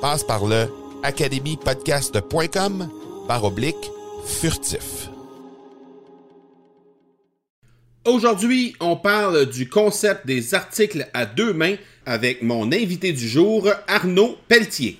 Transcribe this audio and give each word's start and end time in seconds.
Passe 0.00 0.24
par 0.24 0.46
le 0.46 0.66
academypodcast.com 1.02 2.88
par 3.28 3.44
oblique 3.44 3.90
furtif. 4.24 5.10
Aujourd'hui, 8.06 8.74
on 8.80 8.96
parle 8.96 9.46
du 9.50 9.68
concept 9.68 10.26
des 10.26 10.54
articles 10.54 11.06
à 11.12 11.26
deux 11.26 11.52
mains 11.52 11.76
avec 12.06 12.42
mon 12.42 12.72
invité 12.72 13.12
du 13.12 13.28
jour, 13.28 13.68
Arnaud 13.86 14.36
Pelletier. 14.48 14.98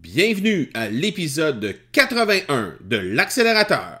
Bienvenue 0.00 0.68
à 0.74 0.88
l'épisode 0.88 1.76
81 1.92 2.74
de 2.80 2.96
l'accélérateur. 2.96 4.00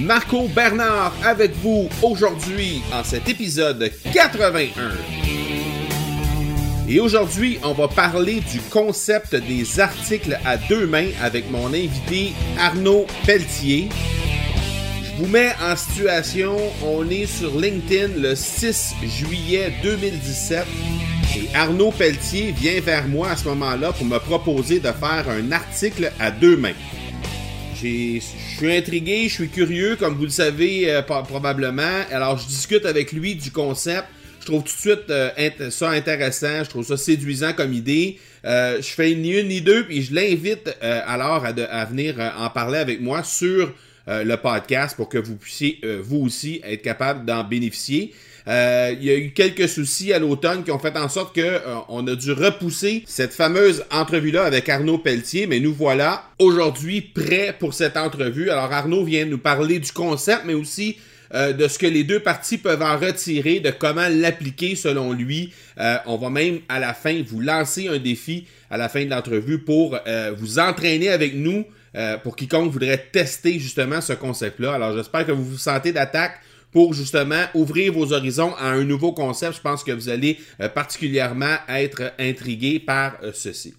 Marco 0.00 0.48
Bernard 0.48 1.12
avec 1.24 1.52
vous 1.56 1.88
aujourd'hui 2.02 2.80
en 2.90 3.04
cet 3.04 3.28
épisode 3.28 3.90
81. 4.14 4.70
Et 6.88 6.98
aujourd'hui, 7.00 7.58
on 7.62 7.74
va 7.74 7.86
parler 7.86 8.40
du 8.50 8.60
concept 8.70 9.34
des 9.34 9.78
articles 9.78 10.38
à 10.46 10.56
deux 10.56 10.86
mains 10.86 11.10
avec 11.22 11.50
mon 11.50 11.66
invité 11.66 12.32
Arnaud 12.58 13.06
Pelletier. 13.26 13.90
Je 15.04 15.22
vous 15.22 15.28
mets 15.28 15.52
en 15.62 15.76
situation, 15.76 16.56
on 16.82 17.08
est 17.10 17.26
sur 17.26 17.58
LinkedIn 17.58 18.14
le 18.16 18.34
6 18.34 18.94
juillet 19.04 19.70
2017 19.82 20.64
et 21.36 21.54
Arnaud 21.54 21.92
Pelletier 21.92 22.52
vient 22.52 22.80
vers 22.80 23.06
moi 23.06 23.30
à 23.30 23.36
ce 23.36 23.44
moment-là 23.48 23.92
pour 23.92 24.06
me 24.06 24.18
proposer 24.18 24.80
de 24.80 24.88
faire 24.88 25.26
un 25.28 25.52
article 25.52 26.10
à 26.18 26.30
deux 26.30 26.56
mains. 26.56 26.72
Je 27.82 28.20
suis 28.20 28.76
intrigué, 28.76 29.28
je 29.28 29.34
suis 29.34 29.48
curieux, 29.48 29.96
comme 29.96 30.14
vous 30.14 30.24
le 30.24 30.28
savez 30.28 30.90
euh, 30.90 31.00
probablement. 31.00 32.02
Alors, 32.10 32.36
je 32.36 32.46
discute 32.46 32.84
avec 32.84 33.12
lui 33.12 33.36
du 33.36 33.50
concept. 33.50 34.04
Je 34.40 34.46
trouve 34.46 34.64
tout 34.64 34.74
de 34.74 34.96
suite 34.96 35.08
euh, 35.08 35.70
ça 35.70 35.90
intéressant, 35.90 36.64
je 36.64 36.68
trouve 36.68 36.84
ça 36.84 36.98
séduisant 36.98 37.54
comme 37.54 37.72
idée. 37.72 38.18
Euh, 38.44 38.82
je 38.82 38.88
fais 38.88 39.14
ni 39.14 39.30
une 39.30 39.48
ni 39.48 39.62
deux, 39.62 39.84
puis 39.86 40.02
je 40.02 40.14
l'invite 40.14 40.74
alors 40.82 41.46
à, 41.46 41.84
venir 41.86 42.16
en 42.38 42.50
parler 42.50 42.78
avec 42.78 43.00
moi 43.00 43.22
sur 43.22 43.72
le 44.06 44.36
podcast 44.36 44.96
pour 44.96 45.08
que 45.08 45.18
vous 45.18 45.36
puissiez 45.36 45.80
vous 46.02 46.18
aussi 46.18 46.60
être 46.64 46.82
capable 46.82 47.24
d'en 47.24 47.44
bénéficier. 47.44 48.12
Euh, 48.48 48.94
il 48.98 49.04
y 49.06 49.10
a 49.10 49.16
eu 49.16 49.30
quelques 49.30 49.68
soucis 49.68 50.12
à 50.12 50.18
l'automne 50.18 50.64
qui 50.64 50.70
ont 50.70 50.78
fait 50.78 50.96
en 50.96 51.08
sorte 51.08 51.34
que 51.34 51.40
euh, 51.40 51.60
on 51.88 52.06
a 52.06 52.14
dû 52.14 52.32
repousser 52.32 53.04
cette 53.06 53.32
fameuse 53.32 53.84
entrevue-là 53.90 54.44
avec 54.44 54.68
Arnaud 54.68 54.98
Pelletier, 54.98 55.46
mais 55.46 55.60
nous 55.60 55.74
voilà 55.74 56.24
aujourd'hui 56.38 57.00
prêts 57.00 57.54
pour 57.58 57.74
cette 57.74 57.96
entrevue. 57.96 58.50
Alors 58.50 58.72
Arnaud 58.72 59.04
vient 59.04 59.24
nous 59.26 59.38
parler 59.38 59.78
du 59.78 59.92
concept, 59.92 60.42
mais 60.46 60.54
aussi 60.54 60.96
euh, 61.34 61.52
de 61.52 61.68
ce 61.68 61.78
que 61.78 61.86
les 61.86 62.02
deux 62.02 62.20
parties 62.20 62.58
peuvent 62.58 62.82
en 62.82 62.98
retirer, 62.98 63.60
de 63.60 63.70
comment 63.70 64.08
l'appliquer 64.10 64.74
selon 64.74 65.12
lui. 65.12 65.52
on 66.06 66.16
va 66.16 66.30
même 66.30 66.60
à 66.68 66.78
la 66.78 66.94
fin 66.94 67.22
vous 67.26 67.40
lancer 67.40 67.88
un 67.88 67.98
défi 67.98 68.46
à 68.70 68.76
la 68.76 68.88
fin 68.88 69.04
de 69.04 69.10
l'entrevue 69.10 69.58
pour 69.58 69.98
vous 70.36 70.58
entraîner 70.58 71.08
avec 71.08 71.34
nous. 71.34 71.64
pour 72.22 72.36
quiconque 72.36 72.70
voudrait 72.70 73.06
tester 73.12 73.58
justement 73.58 74.00
ce 74.00 74.12
concept-là. 74.12 74.74
Alors 74.74 74.94
j'espère 74.96 75.26
que 75.26 75.32
vous 75.32 75.44
vous 75.44 75.58
sentez 75.58 75.92
d'attaque 75.92 76.40
pour 76.72 76.94
justement 76.94 77.44
ouvrir 77.54 77.92
vos 77.92 78.12
horizons 78.12 78.54
à 78.58 78.70
un 78.70 78.84
nouveau 78.84 79.12
concept. 79.12 79.56
Je 79.56 79.60
pense 79.60 79.84
que 79.84 79.92
vous 79.92 80.08
allez 80.08 80.38
euh, 80.60 80.68
particulièrement 80.68 81.56
être 81.68 82.12
intrigué 82.18 82.78
par 82.78 83.16
euh, 83.22 83.32
ceci. 83.34 83.74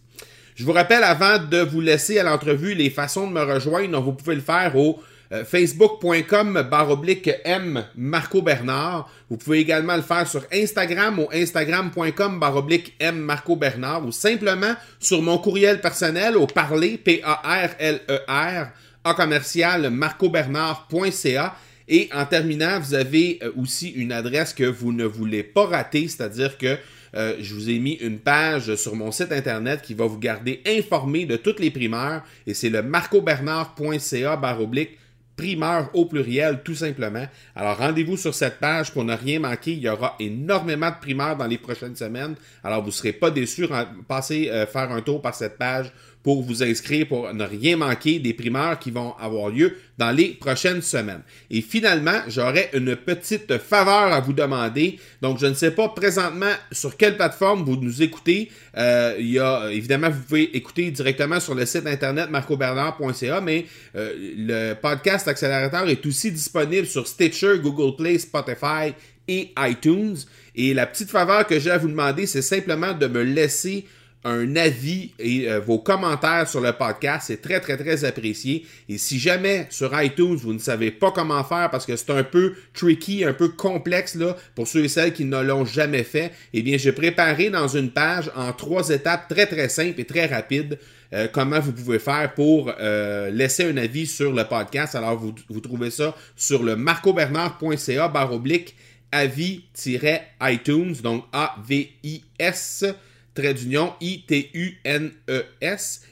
Je 0.55 0.65
vous 0.65 0.73
rappelle 0.73 1.03
avant 1.03 1.39
de 1.39 1.59
vous 1.59 1.81
laisser 1.81 2.19
à 2.19 2.23
l'entrevue 2.23 2.75
les 2.75 2.89
façons 2.89 3.27
de 3.27 3.33
me 3.33 3.41
rejoindre. 3.41 4.01
Vous 4.01 4.13
pouvez 4.13 4.35
le 4.35 4.41
faire 4.41 4.75
au 4.75 5.01
euh, 5.31 5.45
facebook.com 5.45 6.67
baroblique 6.69 7.31
M 7.45 7.85
Marco 7.95 8.41
Bernard. 8.41 9.09
Vous 9.29 9.37
pouvez 9.37 9.59
également 9.59 9.95
le 9.95 10.01
faire 10.01 10.27
sur 10.27 10.43
Instagram 10.51 11.19
au 11.19 11.29
instagram.com 11.31 12.37
baroblique 12.37 12.95
M 12.99 13.17
Marco 13.17 13.55
Bernard 13.55 14.05
ou 14.05 14.11
simplement 14.11 14.73
sur 14.99 15.21
mon 15.21 15.37
courriel 15.37 15.79
personnel 15.79 16.35
au 16.35 16.47
parler 16.47 16.97
P-A-R-L-E-R 16.97 18.67
à 19.03 19.13
commercial 19.13 19.89
marcobernard.ca 19.89 21.55
et 21.87 22.09
en 22.13 22.25
terminant, 22.25 22.79
vous 22.79 22.93
avez 22.93 23.39
euh, 23.43 23.51
aussi 23.57 23.89
une 23.89 24.11
adresse 24.11 24.53
que 24.53 24.63
vous 24.63 24.91
ne 24.93 25.05
voulez 25.05 25.43
pas 25.43 25.65
rater, 25.65 26.07
c'est-à-dire 26.07 26.57
que 26.57 26.77
euh, 27.15 27.35
je 27.41 27.53
vous 27.53 27.69
ai 27.69 27.79
mis 27.79 27.93
une 27.93 28.19
page 28.19 28.75
sur 28.75 28.95
mon 28.95 29.11
site 29.11 29.31
internet 29.31 29.81
qui 29.81 29.93
va 29.93 30.05
vous 30.05 30.19
garder 30.19 30.61
informé 30.65 31.25
de 31.25 31.35
toutes 31.35 31.59
les 31.59 31.71
primeurs 31.71 32.23
et 32.47 32.53
c'est 32.53 32.69
le 32.69 32.81
marcobernard.ca 32.81 34.37
baroblique 34.37 34.97
primeur 35.35 35.89
au 35.93 36.05
pluriel, 36.05 36.61
tout 36.63 36.75
simplement. 36.75 37.25
Alors 37.55 37.77
rendez-vous 37.77 38.15
sur 38.15 38.33
cette 38.33 38.59
page 38.59 38.91
pour 38.91 39.03
ne 39.03 39.15
rien 39.15 39.39
manquer. 39.39 39.71
Il 39.71 39.79
y 39.79 39.89
aura 39.89 40.15
énormément 40.19 40.89
de 40.89 40.95
primeurs 41.01 41.35
dans 41.35 41.47
les 41.47 41.57
prochaines 41.57 41.95
semaines. 41.95 42.35
Alors 42.63 42.81
vous 42.81 42.87
ne 42.87 42.93
serez 42.93 43.13
pas 43.13 43.31
déçus. 43.31 43.67
Passez 44.07 44.49
euh, 44.49 44.67
faire 44.67 44.91
un 44.91 45.01
tour 45.01 45.21
par 45.21 45.33
cette 45.33 45.57
page 45.57 45.91
pour 46.23 46.43
vous 46.43 46.63
inscrire 46.63 47.07
pour 47.07 47.33
ne 47.33 47.43
rien 47.43 47.77
manquer 47.77 48.19
des 48.19 48.33
primeurs 48.33 48.77
qui 48.79 48.91
vont 48.91 49.13
avoir 49.17 49.49
lieu 49.49 49.75
dans 49.97 50.11
les 50.11 50.29
prochaines 50.29 50.81
semaines. 50.81 51.21
Et 51.49 51.61
finalement, 51.61 52.21
j'aurais 52.27 52.69
une 52.73 52.95
petite 52.95 53.57
faveur 53.57 54.13
à 54.13 54.19
vous 54.19 54.33
demander. 54.33 54.99
Donc, 55.21 55.39
je 55.39 55.47
ne 55.47 55.53
sais 55.53 55.71
pas 55.71 55.89
présentement 55.89 56.51
sur 56.71 56.97
quelle 56.97 57.15
plateforme 57.15 57.63
vous 57.63 57.75
nous 57.75 58.01
écoutez. 58.01 58.51
Euh, 58.77 59.15
il 59.19 59.31
y 59.31 59.39
a, 59.39 59.69
évidemment, 59.71 60.09
vous 60.09 60.21
pouvez 60.21 60.55
écouter 60.55 60.91
directement 60.91 61.39
sur 61.39 61.55
le 61.55 61.65
site 61.65 61.87
internet 61.87 62.29
marcobernard.ca, 62.29 63.41
mais 63.41 63.65
euh, 63.95 64.13
le 64.37 64.73
podcast 64.73 65.27
accélérateur 65.27 65.87
est 65.89 66.05
aussi 66.05 66.31
disponible 66.31 66.87
sur 66.87 67.07
Stitcher, 67.07 67.59
Google 67.61 67.95
Play, 67.95 68.17
Spotify 68.17 68.93
et 69.27 69.51
iTunes. 69.57 70.17
Et 70.55 70.73
la 70.73 70.85
petite 70.85 71.09
faveur 71.09 71.47
que 71.47 71.59
j'ai 71.59 71.71
à 71.71 71.77
vous 71.77 71.87
demander, 71.87 72.25
c'est 72.25 72.41
simplement 72.41 72.93
de 72.93 73.07
me 73.07 73.23
laisser 73.23 73.85
un 74.23 74.55
avis 74.55 75.11
et 75.19 75.49
euh, 75.49 75.59
vos 75.59 75.79
commentaires 75.79 76.47
sur 76.47 76.61
le 76.61 76.73
podcast. 76.73 77.25
C'est 77.27 77.41
très, 77.41 77.59
très, 77.59 77.77
très 77.77 78.05
apprécié. 78.05 78.65
Et 78.87 78.97
si 78.97 79.19
jamais 79.19 79.67
sur 79.69 79.99
iTunes, 80.01 80.35
vous 80.35 80.53
ne 80.53 80.59
savez 80.59 80.91
pas 80.91 81.11
comment 81.11 81.43
faire 81.43 81.69
parce 81.71 81.85
que 81.85 81.95
c'est 81.95 82.11
un 82.11 82.23
peu 82.23 82.53
tricky, 82.73 83.23
un 83.23 83.33
peu 83.33 83.49
complexe 83.49 84.15
là, 84.15 84.35
pour 84.55 84.67
ceux 84.67 84.83
et 84.85 84.87
celles 84.87 85.13
qui 85.13 85.25
ne 85.25 85.41
l'ont 85.41 85.65
jamais 85.65 86.03
fait, 86.03 86.31
eh 86.53 86.61
bien, 86.61 86.77
j'ai 86.77 86.91
préparé 86.91 87.49
dans 87.49 87.67
une 87.67 87.91
page 87.91 88.31
en 88.35 88.53
trois 88.53 88.89
étapes 88.89 89.27
très, 89.27 89.45
très 89.47 89.69
simples 89.69 89.99
et 89.99 90.05
très 90.05 90.25
rapides 90.25 90.77
euh, 91.13 91.27
comment 91.31 91.59
vous 91.59 91.73
pouvez 91.73 91.99
faire 91.99 92.33
pour 92.33 92.71
euh, 92.79 93.29
laisser 93.31 93.69
un 93.69 93.75
avis 93.77 94.07
sur 94.07 94.31
le 94.31 94.45
podcast. 94.45 94.95
Alors, 94.95 95.17
vous, 95.17 95.35
vous 95.49 95.59
trouvez 95.59 95.91
ça 95.91 96.15
sur 96.37 96.63
le 96.63 96.77
marcobernard.ca 96.77 98.07
barre 98.07 98.33
oblique 98.33 98.75
avis-iTunes, 99.11 100.95
donc 101.03 101.25
A-V-I-S 101.33 102.85
trait 103.33 103.53
d'union 103.53 103.93
I-T-U-N-E-S. 104.01 105.21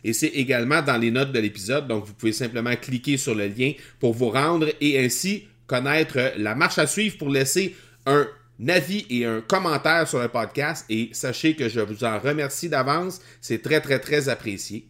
Et 0.03 0.13
c'est 0.13 0.27
également 0.27 0.81
dans 0.81 0.97
les 0.97 1.11
notes 1.11 1.31
de 1.31 1.39
l'épisode. 1.39 1.87
Donc, 1.87 2.05
vous 2.05 2.13
pouvez 2.13 2.33
simplement 2.33 2.75
cliquer 2.75 3.17
sur 3.17 3.35
le 3.35 3.47
lien 3.47 3.73
pour 3.99 4.13
vous 4.13 4.29
rendre 4.29 4.69
et 4.79 5.03
ainsi 5.03 5.45
connaître 5.67 6.33
la 6.37 6.55
marche 6.55 6.79
à 6.79 6.87
suivre 6.87 7.17
pour 7.17 7.29
laisser 7.29 7.75
un 8.05 8.27
avis 8.67 9.05
et 9.09 9.25
un 9.25 9.41
commentaire 9.41 10.07
sur 10.07 10.19
le 10.19 10.27
podcast. 10.27 10.85
Et 10.89 11.09
sachez 11.13 11.55
que 11.55 11.69
je 11.69 11.79
vous 11.79 12.03
en 12.03 12.19
remercie 12.19 12.69
d'avance. 12.69 13.21
C'est 13.41 13.61
très, 13.61 13.81
très, 13.81 13.99
très 13.99 14.29
apprécié. 14.29 14.85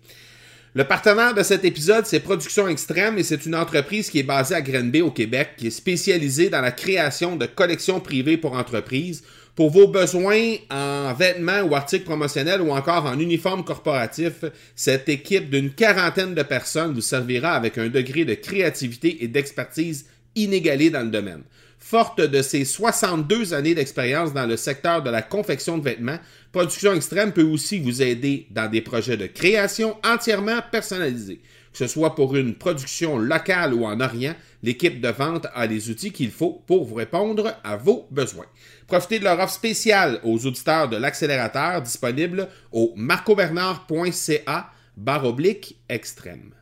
Le 0.75 0.83
partenaire 0.83 1.33
de 1.33 1.41
cet 1.41 1.65
épisode, 1.65 2.05
c'est 2.05 2.19
Production 2.19 2.67
Extrême 2.67 3.17
et 3.17 3.23
c'est 3.23 3.47
une 3.47 3.55
entreprise 3.55 4.11
qui 4.11 4.19
est 4.19 4.23
basée 4.23 4.53
à 4.53 4.61
Grenby 4.61 5.01
au 5.01 5.09
Québec, 5.09 5.55
qui 5.57 5.67
est 5.67 5.71
spécialisée 5.71 6.49
dans 6.49 6.61
la 6.61 6.71
création 6.71 7.35
de 7.35 7.47
collections 7.47 7.99
privées 7.99 8.37
pour 8.37 8.53
entreprises. 8.53 9.23
Pour 9.55 9.71
vos 9.71 9.87
besoins 9.87 10.55
en 10.71 11.13
vêtements 11.13 11.61
ou 11.61 11.75
articles 11.75 12.05
promotionnels 12.05 12.61
ou 12.61 12.71
encore 12.71 13.05
en 13.05 13.19
uniforme 13.19 13.63
corporatif, 13.63 14.45
cette 14.75 15.09
équipe 15.09 15.49
d'une 15.49 15.71
quarantaine 15.71 16.33
de 16.33 16.43
personnes 16.43 16.93
vous 16.93 17.01
servira 17.01 17.53
avec 17.53 17.77
un 17.77 17.89
degré 17.89 18.23
de 18.23 18.35
créativité 18.35 19.23
et 19.23 19.27
d'expertise 19.27 20.05
inégalé 20.35 20.89
dans 20.89 21.01
le 21.03 21.09
domaine. 21.09 21.43
Forte 21.77 22.21
de 22.21 22.41
ses 22.41 22.65
62 22.65 23.53
années 23.53 23.73
d'expérience 23.73 24.33
dans 24.33 24.45
le 24.45 24.57
secteur 24.57 25.01
de 25.01 25.09
la 25.09 25.21
confection 25.21 25.77
de 25.77 25.83
vêtements, 25.83 26.19
Production 26.51 26.93
Extrême 26.93 27.31
peut 27.31 27.43
aussi 27.43 27.79
vous 27.79 28.01
aider 28.01 28.47
dans 28.51 28.69
des 28.69 28.81
projets 28.81 29.17
de 29.17 29.27
création 29.27 29.95
entièrement 30.03 30.59
personnalisés. 30.71 31.41
Que 31.71 31.77
ce 31.77 31.87
soit 31.87 32.15
pour 32.15 32.35
une 32.35 32.55
production 32.55 33.17
locale 33.17 33.73
ou 33.73 33.85
en 33.85 34.01
Orient, 34.01 34.35
l'équipe 34.63 34.99
de 34.99 35.09
vente 35.09 35.47
a 35.53 35.67
les 35.67 35.89
outils 35.89 36.11
qu'il 36.11 36.31
faut 36.31 36.63
pour 36.67 36.85
vous 36.85 36.95
répondre 36.95 37.53
à 37.63 37.77
vos 37.77 38.07
besoins. 38.11 38.47
Profitez 38.89 39.19
de 39.19 39.23
leur 39.23 39.39
offre 39.39 39.53
spéciale 39.53 40.19
aux 40.23 40.47
auditeurs 40.47 40.89
de 40.89 40.97
l'accélérateur 40.97 41.83
disponible 41.83 42.47
au 42.71 42.91
marcobernard.ca 42.95 44.71
barre 44.97 45.25
oblique 45.25 45.79
extrême. 45.87 46.55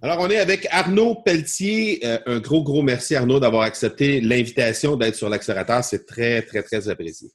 Alors, 0.00 0.20
on 0.20 0.30
est 0.30 0.38
avec 0.38 0.68
Arnaud 0.70 1.16
Pelletier. 1.16 2.06
Euh, 2.06 2.18
un 2.26 2.38
gros, 2.38 2.62
gros 2.62 2.82
merci, 2.82 3.16
Arnaud, 3.16 3.40
d'avoir 3.40 3.62
accepté 3.62 4.20
l'invitation 4.20 4.94
d'être 4.94 5.16
sur 5.16 5.28
l'accélérateur. 5.28 5.82
C'est 5.82 6.06
très, 6.06 6.42
très, 6.42 6.62
très 6.62 6.88
apprécié. 6.88 7.30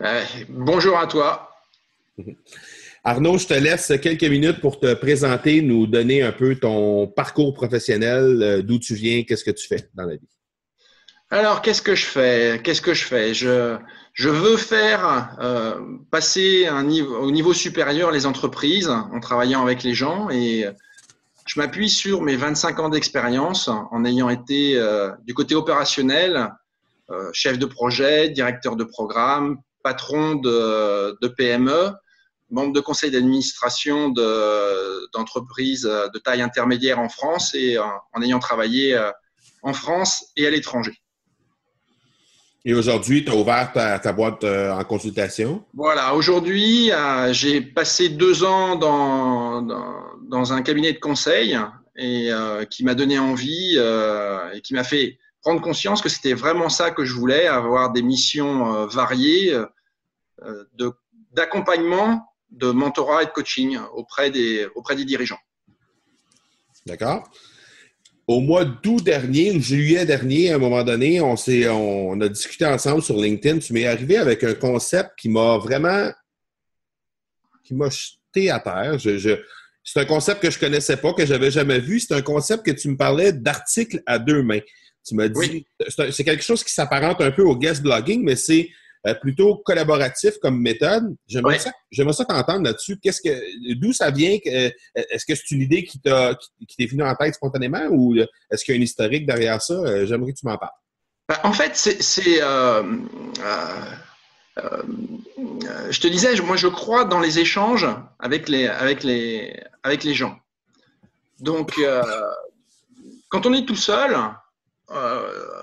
Euh, 0.00 0.22
bonjour 0.48 0.96
à 0.96 1.08
toi. 1.08 1.50
Arnaud, 3.02 3.36
je 3.36 3.48
te 3.48 3.54
laisse 3.54 3.92
quelques 4.00 4.22
minutes 4.22 4.60
pour 4.60 4.78
te 4.78 4.94
présenter, 4.94 5.60
nous 5.60 5.88
donner 5.88 6.22
un 6.22 6.32
peu 6.32 6.54
ton 6.54 7.08
parcours 7.08 7.52
professionnel, 7.52 8.40
euh, 8.42 8.62
d'où 8.62 8.78
tu 8.78 8.94
viens, 8.94 9.24
qu'est-ce 9.24 9.42
que 9.42 9.50
tu 9.50 9.66
fais 9.66 9.88
dans 9.94 10.04
la 10.04 10.14
vie? 10.14 10.28
Alors, 11.30 11.62
qu'est-ce 11.62 11.82
que 11.82 11.94
je 11.94 12.06
fais? 12.06 12.60
Qu'est-ce 12.64 12.82
que 12.82 12.92
je 12.92 13.04
fais? 13.04 13.34
Je, 13.34 13.78
veux 14.16 14.56
faire 14.56 15.36
passer 16.10 16.66
un 16.66 16.82
niveau, 16.82 17.16
au 17.18 17.30
niveau 17.30 17.52
supérieur 17.52 18.10
les 18.10 18.26
entreprises 18.26 18.88
en 18.88 19.20
travaillant 19.20 19.62
avec 19.62 19.84
les 19.84 19.94
gens 19.94 20.28
et 20.30 20.66
je 21.46 21.58
m'appuie 21.58 21.90
sur 21.90 22.22
mes 22.22 22.36
25 22.36 22.78
ans 22.78 22.88
d'expérience 22.88 23.68
en 23.68 24.04
ayant 24.04 24.28
été 24.28 24.76
euh, 24.76 25.10
du 25.24 25.34
côté 25.34 25.56
opérationnel, 25.56 26.48
euh, 27.10 27.28
chef 27.32 27.58
de 27.58 27.66
projet, 27.66 28.28
directeur 28.28 28.76
de 28.76 28.84
programme, 28.84 29.58
patron 29.82 30.36
de, 30.36 31.26
PME, 31.36 31.90
membre 32.50 32.72
de 32.72 32.80
conseil 32.80 33.10
d'administration 33.10 34.10
d'entreprises 34.10 35.82
de, 35.82 36.18
taille 36.18 36.42
intermédiaire 36.42 37.00
en 37.00 37.08
France 37.08 37.52
et 37.54 37.78
en 37.78 38.22
ayant 38.22 38.38
travaillé 38.38 38.94
euh, 38.94 39.10
en 39.62 39.72
France 39.72 40.26
et 40.36 40.46
à 40.46 40.50
l'étranger. 40.50 41.00
Et 42.64 42.74
aujourd'hui, 42.74 43.24
tu 43.24 43.30
as 43.30 43.34
ouvert 43.34 43.72
ta, 43.72 44.12
boîte 44.12 44.44
en 44.44 44.84
consultation? 44.84 45.64
Voilà, 45.74 46.14
aujourd'hui, 46.14 46.90
j'ai 47.30 47.60
passé 47.62 48.10
deux 48.10 48.44
ans 48.44 48.76
dans, 48.76 49.62
dans 50.30 50.52
un 50.52 50.62
cabinet 50.62 50.92
de 50.92 50.98
conseil 50.98 51.58
et 51.96 52.32
euh, 52.32 52.64
qui 52.64 52.84
m'a 52.84 52.94
donné 52.94 53.18
envie 53.18 53.74
euh, 53.76 54.52
et 54.52 54.60
qui 54.60 54.74
m'a 54.74 54.84
fait 54.84 55.18
prendre 55.42 55.60
conscience 55.60 56.00
que 56.00 56.08
c'était 56.08 56.34
vraiment 56.34 56.68
ça 56.68 56.90
que 56.90 57.04
je 57.04 57.14
voulais, 57.14 57.46
avoir 57.46 57.92
des 57.92 58.02
missions 58.02 58.74
euh, 58.74 58.86
variées 58.86 59.56
d'accompagnement, 61.32 62.26
de, 62.50 62.70
mentorat 62.70 63.22
et 63.22 63.26
de 63.26 63.30
coaching 63.30 63.78
auprès 63.92 64.30
des, 64.30 64.66
auprès 64.74 64.96
des 64.96 65.04
dirigeants. 65.04 65.38
D'accord. 66.86 67.30
Au 68.30 68.38
mois 68.38 68.64
d'août 68.64 69.02
dernier, 69.02 69.58
juillet 69.58 70.06
dernier, 70.06 70.52
à 70.52 70.54
un 70.54 70.58
moment 70.58 70.84
donné, 70.84 71.20
on, 71.20 71.34
on 71.34 72.20
a 72.20 72.28
discuté 72.28 72.64
ensemble 72.64 73.02
sur 73.02 73.16
LinkedIn. 73.16 73.58
Tu 73.58 73.72
m'es 73.72 73.88
arrivé 73.88 74.18
avec 74.18 74.44
un 74.44 74.54
concept 74.54 75.18
qui 75.18 75.28
m'a 75.28 75.58
vraiment 75.58 76.12
qui 77.64 77.74
m'a 77.74 77.88
jeté 77.88 78.48
à 78.48 78.60
terre. 78.60 79.00
je, 79.00 79.36
c'est 79.82 79.98
un 79.98 80.04
concept 80.04 80.42
que 80.42 80.48
je 80.48 80.60
connaissais 80.60 80.96
pas, 80.96 81.12
que 81.12 81.26
j'avais 81.26 81.50
jamais 81.50 81.80
vu. 81.80 81.98
C'est 81.98 82.14
un 82.14 82.22
concept 82.22 82.64
que 82.64 82.70
tu 82.70 82.88
me 82.90 82.96
parlais 82.96 83.32
d'articles 83.32 84.00
à 84.06 84.20
deux 84.20 84.44
mains. 84.44 84.60
Tu 85.04 85.16
m'as 85.16 85.26
dit, 85.26 85.66
c'est 85.88 86.22
quelque 86.22 86.44
chose 86.44 86.62
qui 86.62 86.72
s'apparente 86.72 87.20
un 87.20 87.32
peu 87.32 87.42
au 87.42 87.56
guest 87.56 87.82
blogging, 87.82 88.22
mais 88.22 88.36
c'est 88.36 88.68
euh, 89.06 89.14
plutôt 89.14 89.56
collaboratif 89.56 90.38
comme 90.42 90.60
méthode. 90.60 91.14
J'aimerais 91.26 91.58
ça, 91.58 91.72
ça 92.12 92.24
t'entendre 92.24 92.64
là-dessus. 92.64 92.98
Qu'est-ce 92.98 93.22
que, 93.22 93.74
d'où 93.74 93.92
ça 93.92 94.10
vient? 94.10 94.36
Euh, 94.46 94.70
est-ce 94.94 95.24
que 95.24 95.34
c'est 95.34 95.50
une 95.52 95.62
idée 95.62 95.84
qui 95.84 95.98
t'a, 96.00 96.34
qui, 96.68 96.76
t'est 96.76 96.86
venue 96.86 97.02
en 97.02 97.14
tête 97.14 97.34
spontanément 97.34 97.86
ou 97.90 98.14
euh, 98.16 98.26
est-ce 98.50 98.64
qu'il 98.64 98.74
y 98.74 98.78
a 98.78 98.80
un 98.80 98.84
historique 98.84 99.26
derrière 99.26 99.62
ça? 99.62 100.04
J'aimerais 100.04 100.32
que 100.32 100.38
tu 100.38 100.46
m'en 100.46 100.58
parles. 100.58 100.70
Ben, 101.28 101.36
en 101.44 101.52
fait, 101.52 101.76
c'est, 101.76 102.40
je 105.90 106.00
te 106.00 106.08
disais, 106.08 106.34
moi 106.42 106.56
je 106.56 106.68
crois 106.68 107.04
dans 107.04 107.20
les 107.20 107.38
échanges 107.38 107.86
avec 108.18 108.48
les, 108.48 108.66
avec 108.66 109.02
les, 109.02 109.58
avec 109.82 110.04
les 110.04 110.12
gens. 110.14 110.38
Donc, 111.38 111.80
quand 113.30 113.46
on 113.46 113.54
est 113.54 113.64
tout 113.64 113.76
seul, 113.76 114.14
euh, 114.90 115.59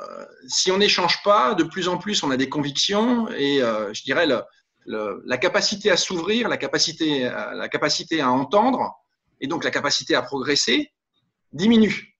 si 0.47 0.71
on 0.71 0.77
n'échange 0.77 1.21
pas, 1.23 1.53
de 1.53 1.63
plus 1.63 1.87
en 1.87 1.97
plus 1.97 2.23
on 2.23 2.31
a 2.31 2.37
des 2.37 2.49
convictions 2.49 3.29
et 3.29 3.59
je 3.59 4.03
dirais 4.03 4.27
la 4.85 5.37
capacité 5.37 5.91
à 5.91 5.97
s'ouvrir, 5.97 6.47
la 6.49 6.57
capacité, 6.57 7.23
la 7.23 7.67
capacité 7.69 8.21
à 8.21 8.31
entendre 8.31 8.95
et 9.39 9.47
donc 9.47 9.63
la 9.63 9.71
capacité 9.71 10.15
à 10.15 10.21
progresser 10.21 10.91
diminue. 11.53 12.17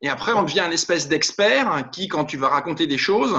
Et 0.00 0.08
après, 0.08 0.32
on 0.32 0.42
devient 0.42 0.62
une 0.66 0.72
espèce 0.72 1.08
d'expert 1.08 1.90
qui, 1.90 2.08
quand 2.08 2.24
tu 2.24 2.36
vas 2.36 2.48
raconter 2.48 2.86
des 2.86 2.98
choses, 2.98 3.34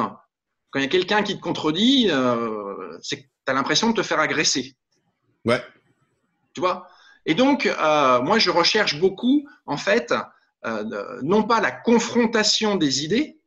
quand 0.71 0.79
il 0.79 0.83
y 0.83 0.85
a 0.85 0.89
quelqu'un 0.89 1.23
qui 1.23 1.35
te 1.35 1.41
contredit, 1.41 2.09
euh, 2.11 2.97
c'est 3.01 3.17
tu 3.17 3.51
as 3.51 3.53
l'impression 3.53 3.89
de 3.89 3.95
te 3.95 4.03
faire 4.03 4.19
agresser. 4.19 4.75
Ouais. 5.45 5.63
Tu 6.53 6.61
vois? 6.61 6.87
Et 7.25 7.33
donc, 7.33 7.65
euh, 7.65 8.21
moi, 8.21 8.37
je 8.39 8.49
recherche 8.49 8.99
beaucoup, 8.99 9.47
en 9.65 9.77
fait, 9.77 10.13
euh, 10.65 11.19
non 11.23 11.43
pas 11.43 11.61
la 11.61 11.71
confrontation 11.71 12.75
des 12.75 13.03
idées, 13.03 13.38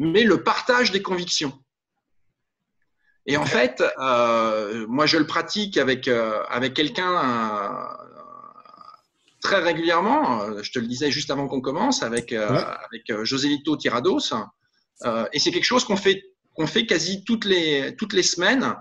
mais 0.00 0.24
le 0.24 0.42
partage 0.42 0.90
des 0.90 1.02
convictions. 1.02 1.52
Et 3.26 3.36
en 3.36 3.46
fait, 3.46 3.80
moi, 4.88 5.06
je 5.06 5.18
le 5.18 5.26
pratique 5.26 5.76
avec, 5.76 6.08
avec 6.08 6.74
quelqu'un 6.74 7.86
très 9.40 9.60
régulièrement. 9.60 10.60
Je 10.62 10.72
te 10.72 10.80
le 10.80 10.86
disais 10.88 11.12
juste 11.12 11.30
avant 11.30 11.46
qu'on 11.46 11.60
commence, 11.60 12.02
avec, 12.02 12.32
avec 12.32 13.24
Joselito 13.24 13.76
Tirados. 13.76 14.34
Euh, 15.04 15.26
et 15.32 15.38
c'est 15.38 15.50
quelque 15.50 15.64
chose 15.64 15.84
qu'on 15.84 15.96
fait, 15.96 16.24
qu'on 16.54 16.66
fait 16.66 16.86
quasi 16.86 17.24
toutes 17.24 17.44
les, 17.44 17.94
toutes 17.96 18.12
les 18.12 18.22
semaines 18.22 18.74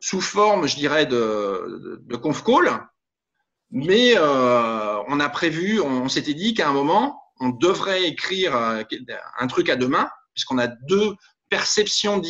sous 0.00 0.20
forme, 0.20 0.66
je 0.66 0.76
dirais, 0.76 1.06
de, 1.06 2.00
de, 2.02 2.16
conf 2.16 2.44
call. 2.44 2.86
Mais 3.70 4.14
euh, 4.16 4.98
on 5.08 5.18
a 5.18 5.28
prévu, 5.28 5.80
on, 5.80 6.08
s'était 6.08 6.34
dit 6.34 6.54
qu'à 6.54 6.68
un 6.68 6.72
moment, 6.72 7.20
on 7.40 7.48
devrait 7.48 8.04
écrire 8.04 8.54
euh, 8.54 8.82
un 9.38 9.46
truc 9.48 9.68
à 9.68 9.76
deux 9.76 9.88
mains, 9.88 10.08
puisqu'on 10.36 10.58
a 10.58 10.68
deux 10.68 11.16
perceptions, 11.48 12.22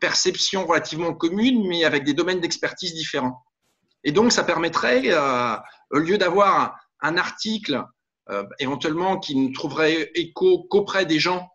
perceptions 0.00 0.66
relativement 0.66 1.12
communes, 1.12 1.68
mais 1.68 1.84
avec 1.84 2.04
des 2.04 2.14
domaines 2.14 2.40
d'expertise 2.40 2.94
différents. 2.94 3.44
Et 4.04 4.12
donc, 4.12 4.32
ça 4.32 4.44
permettrait, 4.44 5.12
au 5.90 5.98
lieu 5.98 6.16
d'avoir 6.16 6.78
un 7.00 7.18
article 7.18 7.84
éventuellement 8.60 9.18
qui 9.18 9.34
ne 9.34 9.52
trouverait 9.52 10.10
écho 10.14 10.66
qu'auprès 10.70 11.04
des 11.04 11.18
gens 11.18 11.50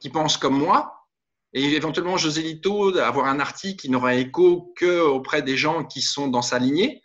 qui 0.00 0.10
pensent 0.10 0.36
comme 0.36 0.58
moi, 0.58 0.98
et 1.54 1.64
éventuellement 1.64 2.16
José 2.16 2.42
Lito 2.42 2.96
avoir 2.98 3.26
un 3.26 3.40
article 3.40 3.80
qui 3.80 3.90
n'aura 3.90 4.14
écho 4.14 4.72
que 4.76 5.00
auprès 5.00 5.42
des 5.42 5.56
gens 5.56 5.84
qui 5.84 6.02
sont 6.02 6.28
dans 6.28 6.42
sa 6.42 6.58
lignée, 6.58 7.02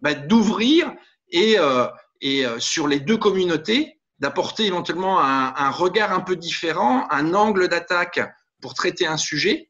bah, 0.00 0.14
d'ouvrir 0.14 0.92
et, 1.30 1.58
euh, 1.58 1.86
et 2.20 2.44
euh, 2.44 2.58
sur 2.58 2.88
les 2.88 3.00
deux 3.00 3.16
communautés, 3.16 4.00
d'apporter 4.22 4.66
éventuellement 4.66 5.20
un, 5.20 5.70
regard 5.70 6.12
un 6.12 6.20
peu 6.20 6.36
différent, 6.36 7.08
un 7.10 7.34
angle 7.34 7.66
d'attaque 7.66 8.20
pour 8.60 8.72
traiter 8.72 9.04
un 9.04 9.16
sujet 9.16 9.68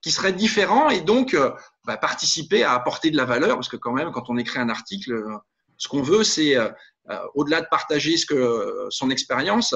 qui 0.00 0.10
serait 0.10 0.32
différent 0.32 0.88
et 0.88 1.02
donc 1.02 1.34
euh, 1.34 1.52
bah, 1.84 1.98
participer 1.98 2.64
à 2.64 2.72
apporter 2.72 3.10
de 3.10 3.18
la 3.18 3.26
valeur, 3.26 3.56
parce 3.56 3.68
que 3.68 3.76
quand 3.76 3.92
même, 3.92 4.10
quand 4.10 4.30
on 4.30 4.38
écrit 4.38 4.58
un 4.58 4.70
article, 4.70 5.22
ce 5.76 5.88
qu'on 5.88 6.00
veut, 6.00 6.24
c'est, 6.24 6.56
au-delà 7.34 7.60
de 7.60 7.66
partager 7.70 8.14
son 8.88 9.10
expérience, 9.10 9.74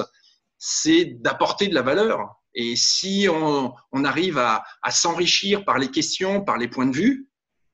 c'est 0.57 1.05
d'apporter 1.05 1.67
de 1.67 1.75
la 1.75 1.83
valeur. 1.83 2.41
Et 2.55 2.75
si 2.75 3.27
on, 3.29 3.75
arrive 4.03 4.39
à 4.39 4.63
s'enrichir 4.89 5.65
par 5.65 5.77
les 5.77 5.91
questions, 5.91 6.41
par 6.41 6.57
les 6.57 6.67
points 6.67 6.87
de 6.87 6.95
vue, 6.95 7.29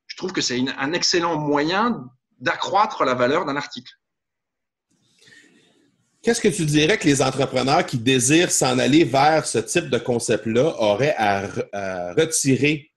je 0.08 0.18
trouve 0.18 0.34
que 0.34 0.42
c'est 0.42 0.62
un 0.78 0.92
excellent 0.92 1.38
moyen 1.38 2.10
d'accroître 2.40 3.06
la 3.06 3.14
valeur 3.14 3.46
d'un 3.46 3.56
article. 3.56 3.94
Qu'est-ce 6.26 6.42
que 6.42 6.48
tu 6.48 6.66
dirais 6.66 6.98
que 6.98 7.06
les 7.06 7.22
entrepreneurs 7.22 7.86
qui 7.86 8.00
désirent 8.00 8.50
s'en 8.50 8.80
aller 8.80 9.04
vers 9.04 9.46
ce 9.46 9.60
type 9.60 9.92
de 9.92 10.00
concept-là 10.00 10.74
auraient 10.80 11.14
à, 11.20 11.46
retirer? 12.18 12.90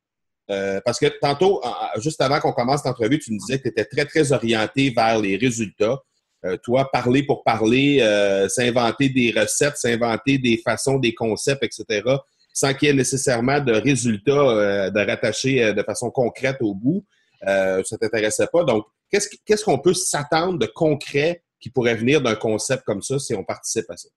Euh, 0.50 0.80
parce 0.82 0.98
que 0.98 1.08
tantôt, 1.20 1.60
juste 1.98 2.22
avant 2.22 2.40
qu'on 2.40 2.54
commence 2.54 2.82
l'entrevue, 2.86 3.18
tu 3.18 3.30
nous 3.30 3.38
disais 3.38 3.58
que 3.58 3.64
tu 3.64 3.68
étais 3.68 3.84
très, 3.84 4.06
très 4.06 4.32
orienté 4.32 4.88
vers 4.96 5.20
les 5.20 5.36
résultats. 5.36 5.98
Euh, 6.46 6.56
toi, 6.56 6.88
parler 6.90 7.22
pour 7.22 7.44
parler, 7.44 7.98
euh, 8.00 8.48
s'inventer 8.48 9.10
des 9.10 9.30
recettes, 9.38 9.76
s'inventer 9.76 10.38
des 10.38 10.62
façons, 10.64 10.98
des 10.98 11.12
concepts, 11.12 11.62
etc., 11.62 12.00
sans 12.54 12.72
qu'il 12.72 12.88
y 12.88 12.90
ait 12.92 12.94
nécessairement 12.94 13.60
de 13.60 13.74
résultats 13.74 14.90
de 14.90 15.06
rattacher 15.06 15.74
de 15.74 15.82
façon 15.82 16.10
concrète 16.10 16.56
au 16.60 16.74
bout, 16.74 17.04
ça 17.42 17.76
ne 17.76 17.96
t'intéressait 17.98 18.48
pas. 18.50 18.64
Donc, 18.64 18.86
qu'est-ce 19.10 19.64
qu'on 19.64 19.78
peut 19.78 19.92
s'attendre 19.92 20.58
de 20.58 20.64
concret 20.64 21.42
qui 21.60 21.70
pourrait 21.70 21.96
venir 21.96 22.20
d'un 22.20 22.34
concept 22.34 22.84
comme 22.84 23.02
ça 23.02 23.18
si 23.18 23.34
on 23.34 23.44
participe 23.44 23.90
à 23.90 23.96
ça? 23.96 24.08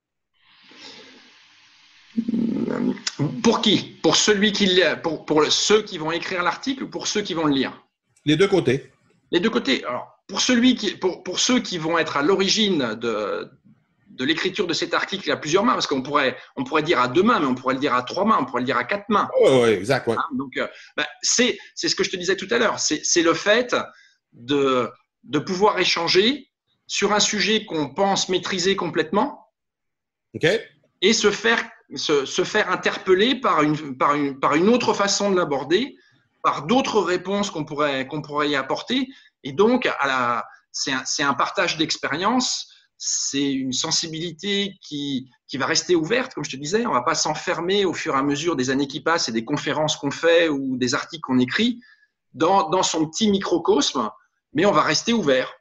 Pour 3.43 3.61
qui? 3.61 3.97
Pour 4.03 4.15
celui 4.15 4.51
qui 4.51 4.81
pour, 5.01 5.25
pour 5.25 5.45
ceux 5.51 5.81
qui 5.81 5.97
vont 5.97 6.11
écrire 6.11 6.43
l'article 6.43 6.83
ou 6.83 6.89
pour 6.89 7.07
ceux 7.07 7.21
qui 7.21 7.33
vont 7.33 7.45
le 7.45 7.53
lire? 7.53 7.85
Les 8.25 8.35
deux 8.35 8.47
côtés. 8.47 8.91
Les 9.31 9.39
deux 9.39 9.49
côtés. 9.49 9.83
Alors, 9.85 10.19
pour, 10.27 10.41
celui 10.41 10.75
qui, 10.75 10.91
pour, 10.91 11.23
pour 11.23 11.39
ceux 11.39 11.59
qui 11.59 11.77
vont 11.77 11.97
être 11.97 12.17
à 12.17 12.21
l'origine 12.21 12.95
de, 12.95 13.49
de 14.07 14.25
l'écriture 14.25 14.67
de 14.67 14.73
cet 14.73 14.93
article 14.93 15.31
à 15.31 15.37
plusieurs 15.37 15.63
mains, 15.63 15.73
parce 15.73 15.87
qu'on 15.87 16.01
pourrait, 16.01 16.37
on 16.57 16.63
pourrait 16.65 16.83
dire 16.83 16.99
à 16.99 17.07
deux 17.07 17.23
mains, 17.23 17.39
mais 17.39 17.45
on 17.45 17.55
pourrait 17.55 17.75
le 17.75 17.79
dire 17.79 17.95
à 17.95 18.03
trois 18.03 18.25
mains, 18.25 18.37
on 18.39 18.45
pourrait 18.45 18.61
le 18.61 18.65
dire 18.65 18.77
à 18.77 18.83
quatre 18.83 19.07
mains. 19.09 19.29
Oui, 19.41 19.49
oui, 19.63 19.69
exact. 19.69 20.07
Ouais. 20.07 20.15
Hein, 20.17 20.27
donc, 20.37 20.57
euh, 20.57 20.67
bah, 20.97 21.07
c'est, 21.21 21.57
c'est 21.75 21.87
ce 21.87 21.95
que 21.95 22.03
je 22.03 22.09
te 22.09 22.17
disais 22.17 22.35
tout 22.35 22.47
à 22.51 22.57
l'heure. 22.57 22.79
C'est, 22.79 23.01
c'est 23.03 23.23
le 23.23 23.33
fait 23.33 23.75
de, 24.33 24.89
de 25.23 25.39
pouvoir 25.39 25.79
échanger 25.79 26.50
sur 26.91 27.13
un 27.13 27.21
sujet 27.21 27.63
qu'on 27.63 27.87
pense 27.87 28.27
maîtriser 28.27 28.75
complètement 28.75 29.47
okay. 30.35 30.59
et 30.99 31.13
se 31.13 31.31
faire, 31.31 31.63
se, 31.95 32.25
se, 32.25 32.43
faire 32.43 32.69
interpeller 32.69 33.35
par 33.35 33.63
une, 33.63 33.97
par, 33.97 34.13
une, 34.15 34.37
par 34.37 34.55
une 34.55 34.67
autre 34.67 34.93
façon 34.93 35.31
de 35.31 35.37
l'aborder, 35.37 35.95
par 36.43 36.65
d'autres 36.65 36.99
réponses 36.99 37.49
qu'on 37.49 37.63
pourrait, 37.63 38.07
qu'on 38.07 38.21
pourrait 38.21 38.49
y 38.49 38.57
apporter 38.57 39.07
et 39.45 39.53
donc, 39.53 39.89
c'est 40.73 40.91
un, 40.91 41.29
un, 41.29 41.33
partage 41.33 41.77
d'expérience, 41.77 42.67
c'est 42.97 43.53
une 43.53 43.71
sensibilité 43.71 44.75
qui, 44.81 45.31
qui, 45.47 45.57
va 45.57 45.67
rester 45.67 45.95
ouverte, 45.95 46.33
comme 46.33 46.43
je 46.43 46.51
te 46.51 46.57
disais. 46.57 46.85
On 46.85 46.89
ne 46.89 46.95
va 46.95 47.03
pas 47.03 47.15
s'enfermer 47.15 47.85
au 47.85 47.93
fur 47.93 48.15
et 48.15 48.19
à 48.19 48.21
mesure 48.21 48.57
des 48.57 48.69
années 48.69 48.87
qui 48.87 48.99
passent 48.99 49.29
et 49.29 49.31
des 49.31 49.45
conférences 49.45 49.95
qu'on 49.95 50.11
fait 50.11 50.49
ou 50.49 50.75
des 50.75 50.93
articles 50.93 51.21
qu'on 51.21 51.39
écrit 51.39 51.79
dans, 52.33 52.69
dans, 52.69 52.83
son 52.83 53.07
petit 53.07 53.31
microcosme, 53.31 54.09
mais 54.53 54.65
on 54.65 54.73
va 54.73 54.83
rester 54.83 55.13
ouvert. 55.13 55.53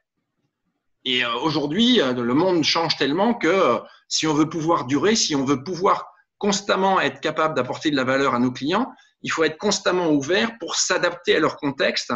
Et 1.05 1.23
euh, 1.23 1.33
aujourd'hui, 1.37 2.01
euh, 2.01 2.13
le 2.13 2.33
monde 2.33 2.63
change 2.63 2.97
tellement 2.97 3.33
que 3.33 3.47
euh, 3.47 3.79
si 4.07 4.27
on 4.27 4.33
veut 4.33 4.49
pouvoir 4.49 4.85
durer, 4.85 5.15
si 5.15 5.35
on 5.35 5.45
veut 5.45 5.63
pouvoir 5.63 6.05
constamment 6.37 6.99
être 6.99 7.21
capable 7.21 7.55
d'apporter 7.55 7.91
de 7.91 7.95
la 7.95 8.03
valeur 8.03 8.33
à 8.33 8.39
nos 8.39 8.51
clients, 8.51 8.91
il 9.21 9.31
faut 9.31 9.43
être 9.43 9.57
constamment 9.57 10.09
ouvert 10.09 10.57
pour 10.59 10.75
s'adapter 10.75 11.35
à 11.35 11.39
leur 11.39 11.57
contexte 11.57 12.13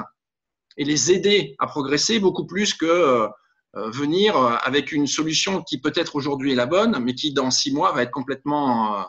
et 0.77 0.83
les 0.83 1.11
aider 1.11 1.55
à 1.59 1.67
progresser 1.67 2.19
beaucoup 2.19 2.45
plus 2.45 2.73
que 2.73 3.29
venir 3.75 4.35
avec 4.63 4.91
une 4.91 5.05
solution 5.05 5.61
qui 5.61 5.79
peut-être 5.79 6.15
aujourd'hui 6.15 6.53
est 6.53 6.55
la 6.55 6.65
bonne, 6.65 6.97
mais 7.03 7.13
qui 7.13 7.33
dans 7.33 7.51
six 7.51 7.71
mois 7.71 7.91
va 7.91 8.01
être 8.01 8.11
complètement 8.11 9.05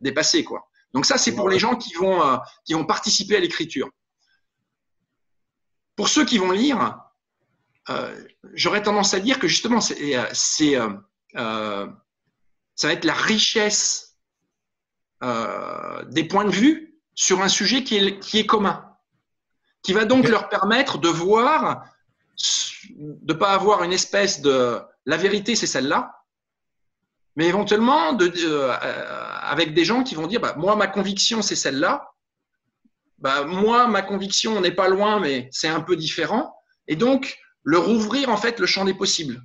dépassée. 0.00 0.44
Quoi. 0.44 0.68
Donc 0.94 1.04
ça, 1.04 1.18
c'est 1.18 1.34
pour 1.34 1.48
les 1.48 1.58
gens 1.58 1.74
qui 1.74 1.92
vont, 1.94 2.22
qui 2.64 2.74
vont 2.74 2.84
participer 2.84 3.36
à 3.36 3.40
l'écriture. 3.40 3.88
Pour 5.96 6.08
ceux 6.08 6.24
qui 6.24 6.38
vont 6.38 6.52
lire, 6.52 7.09
j'aurais 8.54 8.82
tendance 8.82 9.14
à 9.14 9.20
dire 9.20 9.38
que 9.38 9.48
justement, 9.48 9.80
c'est, 9.80 10.16
c'est 10.32 10.76
ça 11.34 12.86
va 12.86 12.92
être 12.92 13.04
la 13.04 13.14
richesse 13.14 14.16
des 15.22 16.24
points 16.24 16.44
de 16.44 16.50
vue 16.50 16.98
sur 17.14 17.42
un 17.42 17.48
sujet 17.48 17.84
qui 17.84 17.96
est, 17.96 18.18
qui 18.20 18.38
est 18.38 18.46
commun 18.46 18.90
qui 19.82 19.92
va 19.92 20.04
donc 20.04 20.28
leur 20.28 20.48
permettre 20.48 20.98
de 20.98 21.08
voir, 21.08 21.84
de 22.90 23.32
ne 23.32 23.38
pas 23.38 23.52
avoir 23.52 23.82
une 23.82 23.92
espèce 23.92 24.40
de 24.40 24.80
la 25.06 25.16
vérité, 25.16 25.56
c'est 25.56 25.66
celle-là, 25.66 26.14
mais 27.36 27.46
éventuellement 27.46 28.12
de, 28.12 28.30
euh, 28.36 28.72
avec 29.42 29.72
des 29.72 29.84
gens 29.84 30.02
qui 30.02 30.14
vont 30.14 30.26
dire 30.26 30.40
bah, 30.40 30.54
moi, 30.56 30.76
ma 30.76 30.86
conviction, 30.86 31.42
c'est 31.42 31.56
celle-là. 31.56 32.10
Bah, 33.18 33.44
moi, 33.44 33.86
ma 33.86 34.02
conviction, 34.02 34.60
n'est 34.60 34.70
pas 34.72 34.88
loin, 34.88 35.20
mais 35.20 35.48
c'est 35.52 35.68
un 35.68 35.80
peu 35.80 35.96
différent. 35.96 36.54
Et 36.86 36.96
donc, 36.96 37.38
leur 37.64 37.88
ouvrir 37.88 38.28
en 38.30 38.36
fait 38.36 38.58
le 38.60 38.66
champ 38.66 38.84
des 38.84 38.94
possibles. 38.94 39.42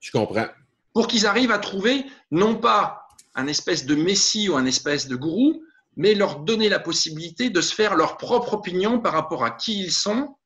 Je 0.00 0.10
comprends. 0.10 0.48
Pour 0.92 1.06
qu'ils 1.06 1.26
arrivent 1.26 1.52
à 1.52 1.58
trouver 1.58 2.04
non 2.30 2.56
pas 2.56 3.06
un 3.34 3.46
espèce 3.46 3.86
de 3.86 3.94
messie 3.94 4.48
ou 4.48 4.56
un 4.56 4.66
espèce 4.66 5.08
de 5.08 5.16
gourou, 5.16 5.62
mais 5.96 6.14
leur 6.14 6.40
donner 6.40 6.68
la 6.68 6.78
possibilité 6.78 7.50
de 7.50 7.60
se 7.60 7.74
faire 7.74 7.96
leur 7.96 8.16
propre 8.16 8.54
opinion 8.54 8.98
par 9.00 9.12
rapport 9.12 9.44
à 9.44 9.50
qui 9.50 9.78
ils 9.80 9.92
sont, 9.92 10.36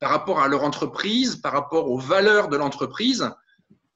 par 0.00 0.10
rapport 0.10 0.40
à 0.40 0.48
leur 0.48 0.62
entreprise, 0.64 1.36
par 1.36 1.52
rapport 1.52 1.90
aux 1.90 1.98
valeurs 1.98 2.48
de 2.48 2.56
l'entreprise, 2.56 3.30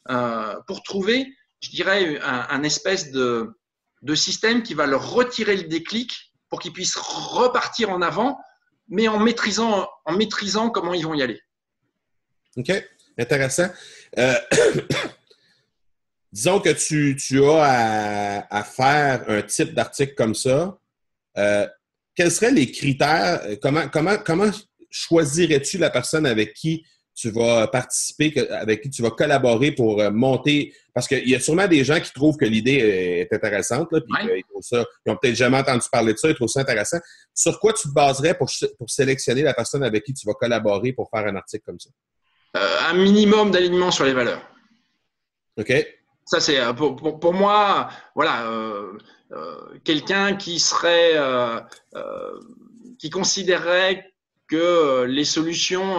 euh, 0.08 0.56
pour 0.66 0.82
trouver, 0.82 1.32
je 1.60 1.70
dirais, 1.70 2.20
un, 2.22 2.46
un 2.48 2.62
espèce 2.62 3.10
de, 3.10 3.54
de, 4.02 4.14
système 4.14 4.62
qui 4.62 4.74
va 4.74 4.86
leur 4.86 5.10
retirer 5.10 5.56
le 5.56 5.64
déclic 5.64 6.32
pour 6.48 6.58
qu'ils 6.58 6.72
puissent 6.72 6.96
repartir 6.96 7.90
en 7.90 8.00
avant, 8.02 8.38
mais 8.88 9.08
en 9.08 9.18
maîtrisant, 9.18 9.88
en 10.04 10.16
maîtrisant 10.16 10.70
comment 10.70 10.94
ils 10.94 11.06
vont 11.06 11.14
y 11.14 11.22
aller. 11.22 11.40
OK, 12.56 12.72
intéressant. 13.18 13.68
Euh, 14.18 14.34
disons 16.32 16.60
que 16.60 16.70
tu, 16.70 17.16
tu 17.16 17.44
as 17.44 17.62
à, 17.62 18.58
à, 18.58 18.64
faire 18.64 19.24
un 19.28 19.42
type 19.42 19.74
d'article 19.74 20.14
comme 20.14 20.34
ça. 20.34 20.78
Euh, 21.38 21.66
quels 22.14 22.30
seraient 22.30 22.52
les 22.52 22.70
critères? 22.70 23.40
Comment, 23.62 23.88
comment, 23.88 24.16
comment 24.18 24.50
choisirais-tu 24.90 25.78
la 25.78 25.90
personne 25.90 26.26
avec 26.26 26.54
qui 26.54 26.84
tu 27.14 27.30
vas 27.30 27.68
participer, 27.68 28.32
avec 28.50 28.82
qui 28.82 28.90
tu 28.90 29.02
vas 29.02 29.10
collaborer 29.10 29.72
pour 29.72 30.00
euh, 30.00 30.10
monter? 30.10 30.74
Parce 30.92 31.06
qu'il 31.06 31.28
y 31.28 31.34
a 31.34 31.40
sûrement 31.40 31.68
des 31.68 31.84
gens 31.84 32.00
qui 32.00 32.12
trouvent 32.12 32.36
que 32.36 32.44
l'idée 32.44 33.26
est 33.28 33.32
intéressante, 33.32 33.88
là, 33.92 34.00
puis 34.00 34.12
ils, 34.24 34.76
n'ont 35.06 35.16
peut-être 35.16 35.36
jamais 35.36 35.58
entendu 35.58 35.86
parler 35.90 36.14
de 36.14 36.18
ça, 36.18 36.28
ils 36.28 36.34
trouvent 36.34 36.48
ça 36.48 36.60
intéressant. 36.60 36.98
Sur 37.32 37.60
quoi 37.60 37.72
tu 37.72 37.88
te 37.88 37.94
baserais 37.94 38.36
pour, 38.36 38.50
pour 38.76 38.90
sélectionner 38.90 39.42
la 39.42 39.54
personne 39.54 39.84
avec 39.84 40.02
qui 40.02 40.14
tu 40.14 40.26
vas 40.26 40.34
collaborer 40.34 40.92
pour 40.92 41.08
faire 41.10 41.26
un 41.26 41.36
article 41.36 41.62
comme 41.64 41.78
ça? 41.78 41.90
Un 42.54 42.94
minimum 42.94 43.50
d'alignement 43.50 43.90
sur 43.90 44.04
les 44.04 44.12
valeurs. 44.12 44.42
OK. 45.58 45.72
Ça, 46.24 46.40
c'est 46.40 46.58
pour, 46.74 46.96
pour, 46.96 47.20
pour, 47.20 47.34
moi, 47.34 47.88
voilà, 48.14 48.46
euh, 49.32 49.78
quelqu'un 49.84 50.34
qui 50.34 50.58
serait, 50.58 51.12
euh, 51.14 51.60
euh, 51.94 52.40
qui 52.98 53.10
considérerait 53.10 54.12
que 54.48 55.04
les 55.04 55.24
solutions, 55.24 55.98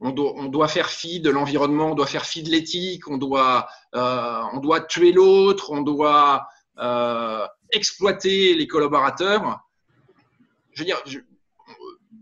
on 0.00 0.10
doit, 0.10 0.34
on, 0.36 0.46
doit, 0.46 0.68
faire 0.68 0.88
fi 0.88 1.20
de 1.20 1.28
l'environnement, 1.28 1.90
on 1.90 1.94
doit 1.94 2.06
faire 2.06 2.24
fi 2.24 2.42
de 2.42 2.48
l'éthique, 2.48 3.08
on 3.08 3.18
doit, 3.18 3.68
on 3.92 4.58
doit 4.62 4.80
tuer 4.80 5.12
l'autre, 5.12 5.70
on 5.70 5.82
doit 5.82 6.48
exploiter 7.70 8.54
les 8.54 8.66
collaborateurs. 8.66 9.60
Je 10.72 10.80
veux 10.80 10.86
dire, 10.86 11.02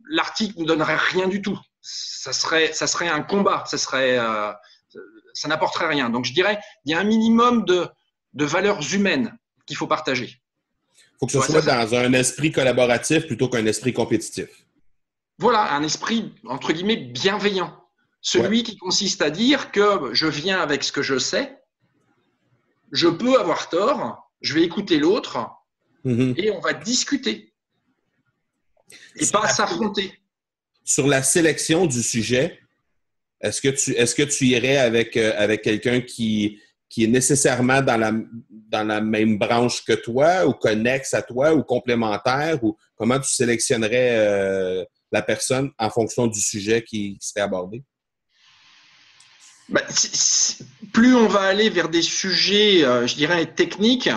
l'article 0.09 0.61
ne 0.61 0.65
donnerait 0.65 0.97
rien 0.97 1.29
du 1.29 1.41
tout. 1.41 1.59
Ça 1.83 2.33
serait, 2.33 2.73
ça 2.73 2.87
serait 2.87 3.09
un 3.09 3.23
combat, 3.23 3.65
ça 3.67 3.77
serait, 3.77 4.17
ça 5.35 5.49
n'apporterait 5.49 5.89
rien. 5.89 6.11
Donc 6.11 6.25
je 6.25 6.33
dirais, 6.33 6.59
il 6.85 6.93
y 6.93 6.95
a 6.95 7.01
un 7.01 7.05
minimum 7.05 7.65
de, 7.65 7.89
de 8.35 8.45
valeurs 8.45 8.81
humaines 8.95 9.37
qu'il 9.67 9.77
faut 9.77 9.89
partager. 9.89 10.41
Il 10.97 11.17
faut 11.19 11.27
que 11.27 11.33
ce 11.33 11.41
soit 11.41 11.63
dans 11.63 11.95
un 11.95 12.13
esprit 12.13 12.53
collaboratif 12.53 13.27
plutôt 13.27 13.49
qu'un 13.49 13.67
esprit 13.67 13.93
compétitif. 13.93 14.49
Voilà, 15.39 15.73
un 15.75 15.83
esprit, 15.83 16.35
entre 16.47 16.73
guillemets, 16.73 16.97
bienveillant. 16.97 17.77
Celui 18.21 18.63
qui 18.63 18.77
consiste 18.77 19.21
à 19.23 19.31
dire 19.31 19.73
que 19.73 20.11
je 20.15 20.29
viens 20.29 20.61
avec 20.61 20.85
ce 20.85 20.93
que 20.93 21.03
je 21.03 21.19
sais, 21.19 21.59
je 22.93 23.09
peux 23.09 23.41
avoir 23.41 23.69
tort, 23.69 24.31
je 24.41 24.55
vais 24.55 24.63
écouter 24.63 24.99
l'autre, 24.99 25.51
Mhm. 26.05 26.35
et 26.37 26.51
on 26.51 26.61
va 26.61 26.73
discuter 26.73 27.55
et 29.17 29.27
pas 29.27 29.49
s'affronter. 29.49 30.22
Sur 30.85 31.07
la 31.07 31.23
sélection 31.23 31.87
du 31.87 32.03
sujet, 32.03 32.59
est-ce 33.41 33.61
que 34.15 34.23
tu, 34.23 34.47
irais 34.47 34.77
avec, 34.77 35.17
euh, 35.17 35.33
avec 35.37 35.63
quelqu'un 35.63 36.01
qui, 36.01 36.61
est 36.97 37.07
nécessairement 37.07 37.83
dans 37.83 37.97
la, 38.87 39.01
même 39.01 39.39
branche 39.39 39.85
que 39.85 39.95
toi 39.95 40.47
ou 40.47 40.53
connexe 40.53 41.15
à 41.15 41.23
toi 41.23 41.55
ou 41.55 41.63
complémentaire 41.63 42.63
ou 42.63 42.77
comment 42.97 43.19
tu 43.19 43.33
sélectionnerais 43.33 44.17
euh, 44.17 44.85
la 45.11 45.23
personne 45.23 45.71
en 45.79 45.91
fonction 45.91 46.27
du 46.27 46.41
sujet 46.41 46.83
qui, 46.83 47.19
serait 47.21 47.41
abordé? 47.43 47.83
Si- 49.89 50.65
plus 50.93 51.15
on 51.15 51.27
va 51.27 51.43
aller 51.43 51.71
vers 51.71 51.89
des 51.89 52.03
sujets, 52.03 52.85
euh, 52.85 53.07
je 53.07 53.15
dirais, 53.15 53.47
techniques, 53.47 54.11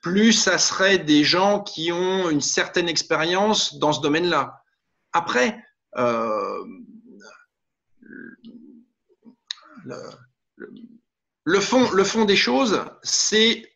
plus 0.00 0.32
ça 0.32 0.58
serait 0.58 0.98
des 0.98 1.24
gens 1.24 1.60
qui 1.60 1.90
ont 1.92 2.28
une 2.28 2.40
certaine 2.40 2.88
expérience 2.88 3.78
dans 3.78 3.92
ce 3.92 4.00
domaine-là. 4.00 4.62
Après, 5.12 5.56
euh, 5.96 6.64
le, 11.44 11.60
fond, 11.60 11.90
le 11.90 12.04
fond 12.04 12.24
des 12.24 12.36
choses, 12.36 12.84
c'est 13.02 13.72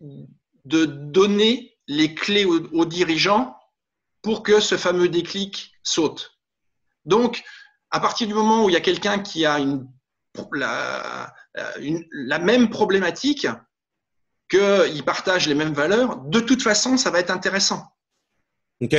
de 0.65 0.85
donner 0.85 1.77
les 1.89 2.15
clés 2.15 2.45
aux, 2.45 2.85
dirigeants 2.85 3.57
pour 4.23 4.43
que 4.43 4.61
ce 4.61 4.77
fameux 4.77 5.09
déclic 5.09 5.73
saute. 5.83 6.39
Donc, 7.05 7.45
à 7.91 8.01
partir 8.01 8.27
du 8.27 8.35
moment 8.35 8.65
où 8.65 8.69
il 8.71 8.73
y 8.73 8.77
a 8.77 8.81
quelqu'un 8.81 9.21
qui 9.21 9.47
a 9.47 9.59
la, 10.53 11.33
une- 11.81 12.07
la 12.11 12.39
même 12.39 12.69
problématique, 12.69 13.47
qu'ils 14.49 15.05
partagent 15.05 15.47
les 15.49 15.55
mêmes 15.55 15.73
valeurs, 15.73 16.19
de 16.19 16.41
toute 16.41 16.63
façon, 16.63 16.97
ça 16.97 17.11
va 17.11 17.21
être 17.21 17.31
intéressant. 17.31 17.85
OK. 18.81 18.95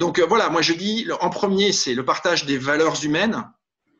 Donc 0.00 0.18
euh, 0.18 0.26
voilà, 0.26 0.48
moi 0.48 0.62
je 0.62 0.72
dis, 0.72 1.06
en 1.20 1.30
premier, 1.30 1.72
c'est 1.72 1.94
le 1.94 2.04
partage 2.04 2.46
des 2.46 2.58
valeurs 2.58 3.04
humaines. 3.04 3.44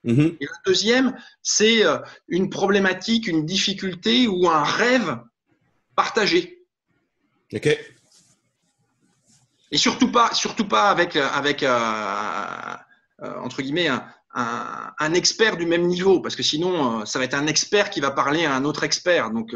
Mhm. 0.02 0.36
Et 0.40 0.46
le 0.46 0.58
deuxième, 0.64 1.14
c'est 1.42 1.84
euh, 1.84 1.98
une 2.28 2.48
problématique, 2.48 3.26
une 3.26 3.44
difficulté 3.44 4.26
ou 4.26 4.48
un 4.48 4.64
rêve 4.64 5.18
partagé. 5.94 6.64
OK. 7.52 7.68
Et 9.72 9.76
surtout 9.76 10.10
pas, 10.10 10.32
surtout 10.34 10.66
pas 10.66 10.88
avec, 10.90 11.16
euh, 11.16 11.28
avec 11.40 11.62
entre 13.46 13.60
guillemets, 13.62 13.88
un, 13.88 14.02
un- 14.34 14.92
un 14.98 15.12
expert 15.14 15.56
du 15.58 15.66
même 15.66 15.86
niveau, 15.86 16.20
parce 16.20 16.34
que 16.34 16.42
sinon, 16.42 17.04
ça 17.04 17.18
va 17.18 17.26
être 17.26 17.34
un 17.34 17.46
expert 17.46 17.90
qui 17.90 18.00
va 18.00 18.10
parler 18.10 18.46
à 18.46 18.54
un 18.54 18.64
autre 18.64 18.84
expert. 18.84 19.30
Donc, 19.30 19.54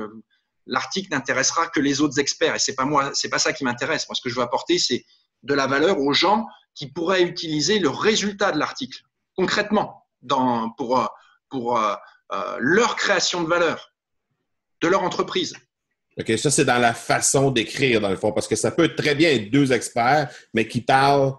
l'article 0.66 1.10
n'intéressera 1.10 1.68
que 1.68 1.80
les 1.80 2.00
autres 2.02 2.18
experts, 2.20 2.54
et 2.54 2.58
c'est 2.58 2.74
pas 2.74 2.84
moi, 2.84 3.10
c'est 3.14 3.30
pas 3.30 3.38
ça 3.38 3.52
qui 3.54 3.64
m'intéresse. 3.64 4.06
Moi, 4.08 4.14
ce 4.14 4.20
que 4.20 4.28
je 4.28 4.34
veux 4.36 4.42
apporter, 4.42 4.78
c'est 4.78 5.04
de 5.44 5.54
la 5.54 5.66
valeur 5.66 5.98
aux 5.98 6.12
gens 6.12 6.46
qui 6.74 6.86
pourraient 6.88 7.22
utiliser 7.22 7.78
le 7.78 7.88
résultat 7.88 8.50
de 8.52 8.58
l'article 8.58 9.00
concrètement 9.36 10.04
dans, 10.22 10.70
pour, 10.70 10.98
euh, 10.98 11.06
pour 11.48 11.78
euh, 11.78 11.94
euh, 12.32 12.56
leur 12.58 12.96
création 12.96 13.42
de 13.42 13.48
valeur 13.48 13.92
de 14.82 14.88
leur 14.88 15.02
entreprise. 15.02 15.54
OK, 16.18 16.38
ça, 16.38 16.50
c'est 16.50 16.64
dans 16.64 16.78
la 16.78 16.94
façon 16.94 17.50
d'écrire, 17.50 18.00
dans 18.00 18.10
le 18.10 18.16
fond, 18.16 18.32
parce 18.32 18.48
que 18.48 18.56
ça 18.56 18.70
peut 18.70 18.94
très 18.94 19.14
bien 19.14 19.30
être 19.30 19.50
deux 19.50 19.72
experts, 19.72 20.30
mais 20.52 20.66
qui 20.68 20.80
parlent 20.80 21.34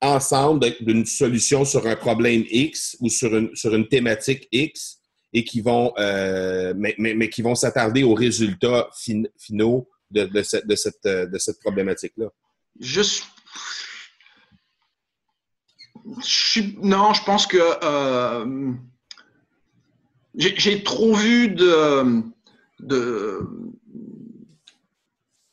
ensemble 0.00 0.66
d'une 0.80 1.04
solution 1.06 1.64
sur 1.64 1.86
un 1.86 1.96
problème 1.96 2.44
X 2.50 2.96
ou 3.00 3.08
sur 3.08 3.34
une, 3.36 3.54
sur 3.54 3.74
une 3.74 3.88
thématique 3.88 4.48
X 4.52 4.98
et 5.32 5.44
qui 5.44 5.60
vont, 5.60 5.92
euh, 5.98 6.72
mais, 6.76 6.94
mais, 6.98 7.14
mais 7.14 7.28
qui 7.28 7.42
vont 7.42 7.54
s'attarder 7.54 8.02
aux 8.02 8.14
résultats 8.14 8.88
fin- 8.92 9.28
finaux 9.38 9.88
de, 10.10 10.24
de 10.24 10.42
cette, 10.42 10.66
de 10.66 10.76
cette, 10.76 11.04
de 11.04 11.38
cette 11.38 11.60
problématique-là. 11.60 12.26
Je 12.80 13.00
suis. 13.02 13.24
Je 16.24 16.60
Non, 16.80 17.14
je 17.14 17.24
pense 17.24 17.46
que 17.46 17.58
euh, 17.82 18.72
j'ai 20.34 20.82
trop 20.82 21.14
vu 21.14 21.48
de, 21.48 22.22
de, 22.80 23.40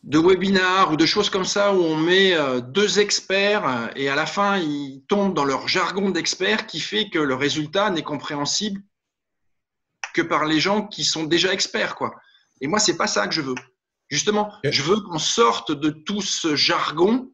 de 0.04 0.18
webinars 0.18 0.92
ou 0.92 0.98
de 0.98 1.06
choses 1.06 1.30
comme 1.30 1.46
ça 1.46 1.74
où 1.74 1.80
on 1.80 1.96
met 1.96 2.34
euh, 2.34 2.60
deux 2.60 3.00
experts 3.00 3.92
et 3.96 4.10
à 4.10 4.16
la 4.16 4.26
fin 4.26 4.58
ils 4.58 5.04
tombent 5.08 5.34
dans 5.34 5.46
leur 5.46 5.68
jargon 5.68 6.10
d'experts 6.10 6.68
qui 6.68 6.80
fait 6.80 7.10
que 7.10 7.20
le 7.20 7.36
résultat 7.36 7.90
n'est 7.90 8.04
compréhensible 8.04 8.82
que 10.14 10.22
par 10.22 10.46
les 10.46 10.60
gens 10.60 10.86
qui 10.88 11.04
sont 11.04 11.24
déjà 11.24 11.54
experts, 11.54 11.96
quoi. 11.96 12.14
Et 12.60 12.68
moi, 12.68 12.80
c'est 12.80 12.98
pas 12.98 13.08
ça 13.08 13.28
que 13.28 13.34
je 13.34 13.42
veux. 13.42 13.56
Justement, 14.10 14.54
je 14.64 14.84
veux 14.84 15.00
qu'on 15.02 15.20
sorte 15.20 15.72
de 15.72 15.90
tout 15.90 16.22
ce 16.22 16.56
jargon 16.56 17.32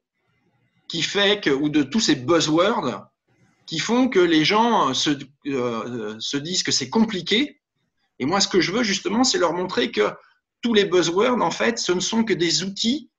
qui 0.88 1.02
fait 1.02 1.42
que, 1.42 1.50
ou 1.50 1.70
de 1.70 1.84
tous 1.84 2.00
ces 2.00 2.16
buzzwords 2.16 3.08
qui 3.66 3.80
font 3.80 4.08
que 4.08 4.20
les 4.20 4.46
gens 4.46 4.94
se, 4.94 5.12
euh, 5.48 6.16
se 6.20 6.38
disent 6.38 6.64
que 6.64 6.72
c'est 6.72 6.90
compliqué. 6.90 7.60
Et 8.20 8.26
moi, 8.26 8.40
ce 8.40 8.48
que 8.48 8.62
je 8.62 8.72
veux 8.72 8.84
justement, 8.84 9.24
c'est 9.24 9.38
leur 9.38 9.54
montrer 9.54 9.92
que 9.92 10.14
tous 10.62 10.74
les 10.74 10.86
buzzwords, 10.86 11.42
en 11.42 11.52
fait, 11.52 11.78
ce 11.78 11.92
ne 11.92 12.00
sont 12.00 12.24
que 12.24 12.34
des 12.34 12.64
outils 12.64 13.10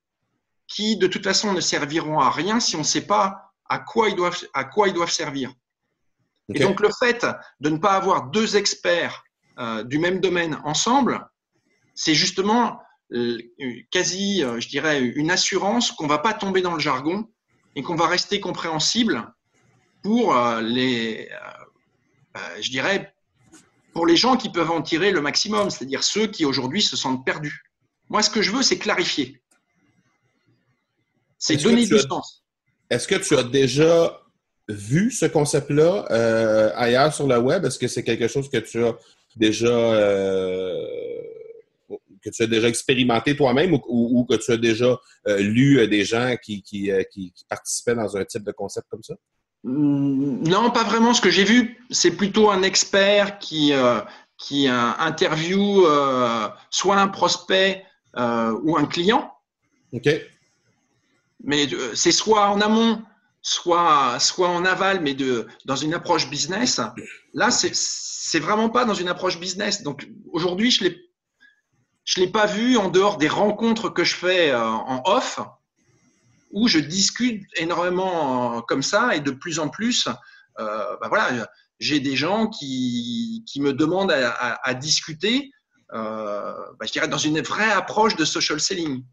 qui, 0.66 0.96
de 0.96 1.06
toute 1.06 1.24
façon, 1.24 1.52
ne 1.52 1.60
serviront 1.60 2.18
à 2.18 2.30
rien 2.30 2.60
si 2.60 2.76
on 2.76 2.80
ne 2.80 2.84
sait 2.84 3.06
pas 3.06 3.52
à 3.68 3.78
quoi 3.78 4.08
ils 4.08 4.16
doivent, 4.16 4.42
à 4.54 4.64
quoi 4.64 4.88
ils 4.88 4.94
doivent 4.94 5.12
servir. 5.12 5.52
Et 6.54 6.60
donc, 6.60 6.80
le 6.80 6.88
fait 6.98 7.26
de 7.60 7.68
ne 7.68 7.76
pas 7.76 7.92
avoir 7.92 8.30
deux 8.30 8.56
experts 8.56 9.22
euh, 9.58 9.84
du 9.84 9.98
même 9.98 10.20
domaine 10.20 10.58
ensemble, 10.64 11.28
c'est 11.94 12.14
justement 12.14 12.80
euh, 13.12 13.38
quasi, 13.90 14.42
euh, 14.42 14.60
je 14.60 14.68
dirais, 14.68 15.00
une 15.00 15.30
assurance 15.30 15.92
qu'on 15.92 16.06
va 16.06 16.18
pas 16.18 16.32
tomber 16.32 16.62
dans 16.62 16.74
le 16.74 16.80
jargon 16.80 17.28
et 17.76 17.82
qu'on 17.82 17.94
va 17.94 18.06
rester 18.06 18.40
compréhensible 18.40 19.32
pour 20.02 20.36
euh, 20.36 20.60
les, 20.60 21.28
euh, 21.30 21.36
euh, 22.36 22.40
je 22.60 22.70
dirais, 22.70 23.14
pour 23.92 24.06
les 24.06 24.16
gens 24.16 24.36
qui 24.36 24.50
peuvent 24.50 24.70
en 24.70 24.82
tirer 24.82 25.10
le 25.10 25.20
maximum, 25.20 25.70
c'est-à-dire 25.70 26.02
ceux 26.02 26.26
qui 26.26 26.44
aujourd'hui 26.44 26.82
se 26.82 26.96
sentent 26.96 27.24
perdus. 27.24 27.62
Moi, 28.08 28.22
ce 28.22 28.30
que 28.30 28.42
je 28.42 28.52
veux, 28.52 28.62
c'est 28.62 28.78
clarifier. 28.78 29.40
C'est 31.38 31.56
donner 31.56 31.86
du 31.86 31.96
as- 31.96 32.08
sens. 32.08 32.44
Est-ce 32.90 33.06
que 33.06 33.16
tu 33.16 33.36
as 33.36 33.42
déjà 33.42 34.20
vu 34.68 35.10
ce 35.10 35.26
concept-là 35.26 36.06
euh, 36.10 36.70
ailleurs 36.74 37.12
sur 37.12 37.26
le 37.26 37.38
web? 37.38 37.64
Est-ce 37.64 37.78
que 37.78 37.88
c'est 37.88 38.02
quelque 38.02 38.28
chose 38.28 38.48
que 38.50 38.58
tu 38.58 38.84
as 38.84 38.96
déjà 39.36 39.66
euh, 39.68 40.86
que 42.30 42.34
tu 42.34 42.42
as 42.42 42.46
déjà 42.46 42.68
expérimenté 42.68 43.36
toi-même 43.36 43.72
ou, 43.74 43.80
ou- 43.88 44.20
ou 44.20 44.24
que 44.24 44.36
tu 44.36 44.52
as 44.52 44.56
déjà 44.56 44.98
euh, 45.26 45.38
lu 45.38 45.78
euh, 45.78 45.86
des 45.86 46.04
gens 46.04 46.34
qui, 46.42 46.62
qui, 46.62 46.90
euh, 46.90 47.02
qui- 47.12 47.32
qui 47.32 47.44
participaient 47.48 47.94
dans 47.94 48.16
un 48.16 48.24
type 48.24 48.44
de 48.44 48.52
concept 48.52 48.86
comme 48.90 49.02
ça? 49.02 49.14
Mm, 49.64 50.48
Non, 50.48 50.70
pas 50.70 50.84
vraiment. 50.84 51.14
Ce 51.14 51.20
que 51.20 51.30
j'ai 51.30 51.44
vu, 51.44 51.84
c'est 51.90 52.12
plutôt 52.12 52.50
un 52.50 52.62
expert 52.62 53.38
qui, 53.38 53.72
qui 54.36 54.68
interview 54.68 55.84
soit 56.70 56.96
un 56.96 57.08
prospect 57.08 57.84
ou 58.16 58.76
un 58.76 58.86
client, 58.86 59.32
OK. 59.92 60.08
mais 61.42 61.68
c'est 61.94 62.12
soit 62.12 62.48
en 62.50 62.60
amont, 62.60 63.02
soit, 63.42 64.18
soit 64.20 64.48
en 64.48 64.64
aval, 64.64 65.00
mais 65.00 65.14
de, 65.14 65.46
dans 65.64 65.76
une 65.76 65.94
approche 65.94 66.28
business. 66.30 66.80
Là, 67.34 67.50
c'est 67.50 67.74
c'est 67.74 68.40
vraiment 68.40 68.68
pas 68.68 68.84
dans 68.84 68.94
une 68.94 69.08
approche 69.08 69.40
business. 69.40 69.82
Donc 69.82 70.06
aujourd'hui, 70.32 70.70
je 70.70 70.84
l'ai 70.84 70.96
je 72.08 72.20
l'ai 72.20 72.28
pas 72.28 72.46
vu 72.46 72.78
en 72.78 72.88
dehors 72.88 73.18
des 73.18 73.28
rencontres 73.28 73.90
que 73.90 74.02
je 74.02 74.14
fais 74.14 74.50
euh, 74.50 74.58
en 74.66 75.02
off, 75.04 75.40
où 76.52 76.66
je 76.66 76.78
discute 76.78 77.42
énormément 77.56 78.56
euh, 78.56 78.60
comme 78.62 78.82
ça 78.82 79.14
et 79.14 79.20
de 79.20 79.30
plus 79.30 79.58
en 79.58 79.68
plus, 79.68 80.08
euh, 80.58 80.96
bah 81.00 81.08
voilà, 81.08 81.46
j'ai 81.80 82.00
des 82.00 82.16
gens 82.16 82.46
qui, 82.46 83.44
qui 83.46 83.60
me 83.60 83.74
demandent 83.74 84.10
à, 84.10 84.30
à- 84.30 84.68
à 84.70 84.72
discuter, 84.72 85.50
euh, 85.92 86.54
bah, 86.78 86.86
je 86.86 86.92
dirais 86.92 87.08
dans 87.08 87.18
une 87.18 87.42
vraie 87.42 87.70
approche 87.70 88.16
de 88.16 88.24
social 88.24 88.58
selling. 88.58 89.04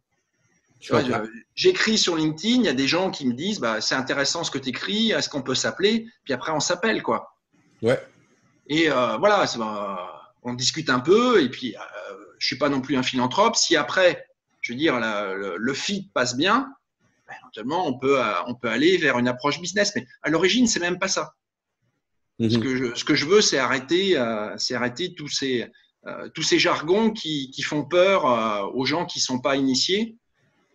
J'écris 1.54 1.98
sur 1.98 2.16
LinkedIn, 2.16 2.56
il 2.60 2.66
y 2.66 2.70
a 2.70 2.74
des 2.74 2.88
gens 2.88 3.12
qui 3.12 3.28
me 3.28 3.34
disent 3.34 3.60
bah, 3.60 3.82
c'est 3.82 3.96
intéressant 3.96 4.46
ce 4.46 4.52
que 4.52 4.58
tu 4.58 4.70
écris, 4.70 5.12
est-ce 5.12 5.28
qu'on 5.28 5.42
peut 5.42 5.56
s'appeler 5.56 6.08
Puis 6.24 6.34
après, 6.34 6.54
on 6.54 6.62
s'appelle. 6.62 7.04
quoi. 7.04 7.36
Ouais. 7.82 8.02
Et 8.68 8.90
euh, 8.90 9.18
voilà, 9.18 9.44
on 10.44 10.54
discute 10.54 10.90
un 10.90 11.00
peu, 11.02 11.44
et 11.44 11.50
puis 11.50 11.76
je 12.40 12.46
suis 12.48 12.58
pas 12.58 12.70
non 12.70 12.82
plus 12.82 12.96
un 12.98 13.04
philanthrope. 13.04 13.56
Si 13.56 13.76
après, 13.76 14.26
je 14.62 14.74
veux 14.74 14.78
dire, 14.80 15.00
la- 15.00 15.34
le, 15.34 15.56
le 15.58 15.74
fit 15.74 16.10
passe 16.14 16.36
bien, 16.36 16.74
bah, 17.28 17.34
éventuellement, 17.40 17.88
on 17.88 17.98
peut, 17.98 18.20
euh, 18.20 18.34
on 18.48 18.56
peut 18.56 18.70
aller 18.70 18.98
vers 18.98 19.18
une 19.20 19.28
approche 19.28 19.60
business. 19.62 19.94
Mais 19.96 20.06
à 20.22 20.30
l'origine, 20.30 20.68
c'est 20.68 20.80
même 20.80 21.00
pas 21.00 21.08
ça. 21.08 21.34
Ce, 22.40 22.46
Mhm. 22.58 22.64
que 22.64 22.76
je, 22.76 22.96
ce 22.96 23.04
que 23.06 23.16
je 23.16 23.26
veux, 23.26 23.42
c'est 23.42 23.58
arrêter, 23.58 24.18
euh, 24.18 24.56
arrêter 24.72 25.16
tous 25.16 25.30
ces, 25.30 25.72
euh, 26.08 26.30
tous 26.34 26.44
ces 26.44 26.60
jargons 26.60 27.12
qui, 27.12 27.50
qui 27.52 27.62
font 27.62 27.86
peur 27.86 28.26
euh, 28.26 28.66
aux 28.74 28.86
gens 28.86 29.06
qui 29.06 29.20
sont 29.20 29.40
pas 29.40 29.56
initiés 29.56 30.18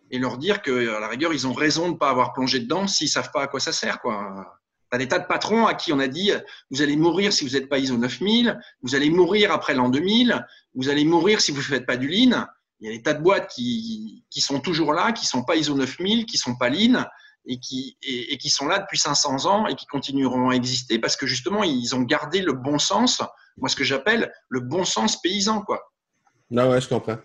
et 0.09 0.17
leur 0.19 0.37
dire 0.37 0.61
que, 0.61 0.93
à 0.95 0.99
la 0.99 1.07
rigueur, 1.07 1.33
ils 1.33 1.45
ont 1.47 1.53
raison 1.53 1.87
de 1.87 1.93
ne 1.93 1.97
pas 1.97 2.09
avoir 2.09 2.33
plongé 2.33 2.59
dedans 2.59 2.87
s'ils 2.87 3.07
savent 3.09 3.31
pas 3.31 3.43
à 3.43 3.47
quoi 3.47 3.59
ça 3.59 3.71
sert. 3.71 4.01
Quoi. 4.01 4.60
T'as 4.91 4.97
des 4.97 5.07
tas 5.07 5.19
de 5.19 5.25
patrons 5.25 5.65
à 5.65 5.73
qui 5.73 5.93
on 5.93 5.99
a 5.99 6.07
dit 6.07 6.31
vous 6.69 6.81
allez 6.81 6.97
mourir 6.97 7.31
si 7.31 7.47
vous 7.47 7.53
n'êtes 7.53 7.69
pas 7.69 7.79
ISO 7.79 7.97
9000, 7.97 8.59
vous 8.81 8.93
allez 8.93 9.09
mourir 9.09 9.51
après 9.51 9.73
l'an 9.73 9.89
2000, 9.89 10.45
vous 10.75 10.89
allez 10.89 11.05
mourir 11.05 11.41
si 11.41 11.51
vous 11.51 11.59
ne 11.59 11.63
faites 11.63 11.85
pas 11.85 11.97
du 11.97 12.07
lean. 12.07 12.45
il 12.81 12.89
y 12.89 12.93
a 12.93 12.97
des 12.97 13.01
tas 13.01 13.13
de 13.13 13.23
boîtes 13.23 13.49
qui, 13.49 14.25
qui 14.29 14.41
sont 14.41 14.59
toujours 14.59 14.93
là, 14.93 15.13
qui 15.13 15.25
sont 15.25 15.43
pas 15.43 15.55
ISO 15.55 15.75
9000, 15.75 16.25
qui 16.25 16.37
sont 16.37 16.55
pas 16.55 16.69
Lean 16.69 17.05
et 17.45 17.57
qui, 17.59 17.97
et, 18.03 18.37
qui 18.37 18.49
sont 18.49 18.67
là 18.67 18.79
depuis 18.79 18.99
500 18.99 19.45
ans 19.45 19.65
et 19.65 19.75
qui 19.75 19.87
continueront 19.87 20.49
à 20.49 20.53
exister 20.53 20.99
parce 20.99 21.15
que 21.15 21.25
justement, 21.25 21.63
ils 21.63 21.95
ont 21.95 22.01
gardé 22.01 22.41
le 22.41 22.53
bon 22.53 22.77
sens, 22.77 23.23
moi 23.57 23.69
ce 23.69 23.75
que 23.75 23.83
j'appelle 23.83 24.31
le 24.49 24.59
bon 24.59 24.83
sens 24.83 25.21
paysan. 25.21 25.61
Quoi. 25.61 25.81
Non, 26.51 26.69
ouais, 26.69 26.81
je 26.81 26.89
comprends. 26.89 27.17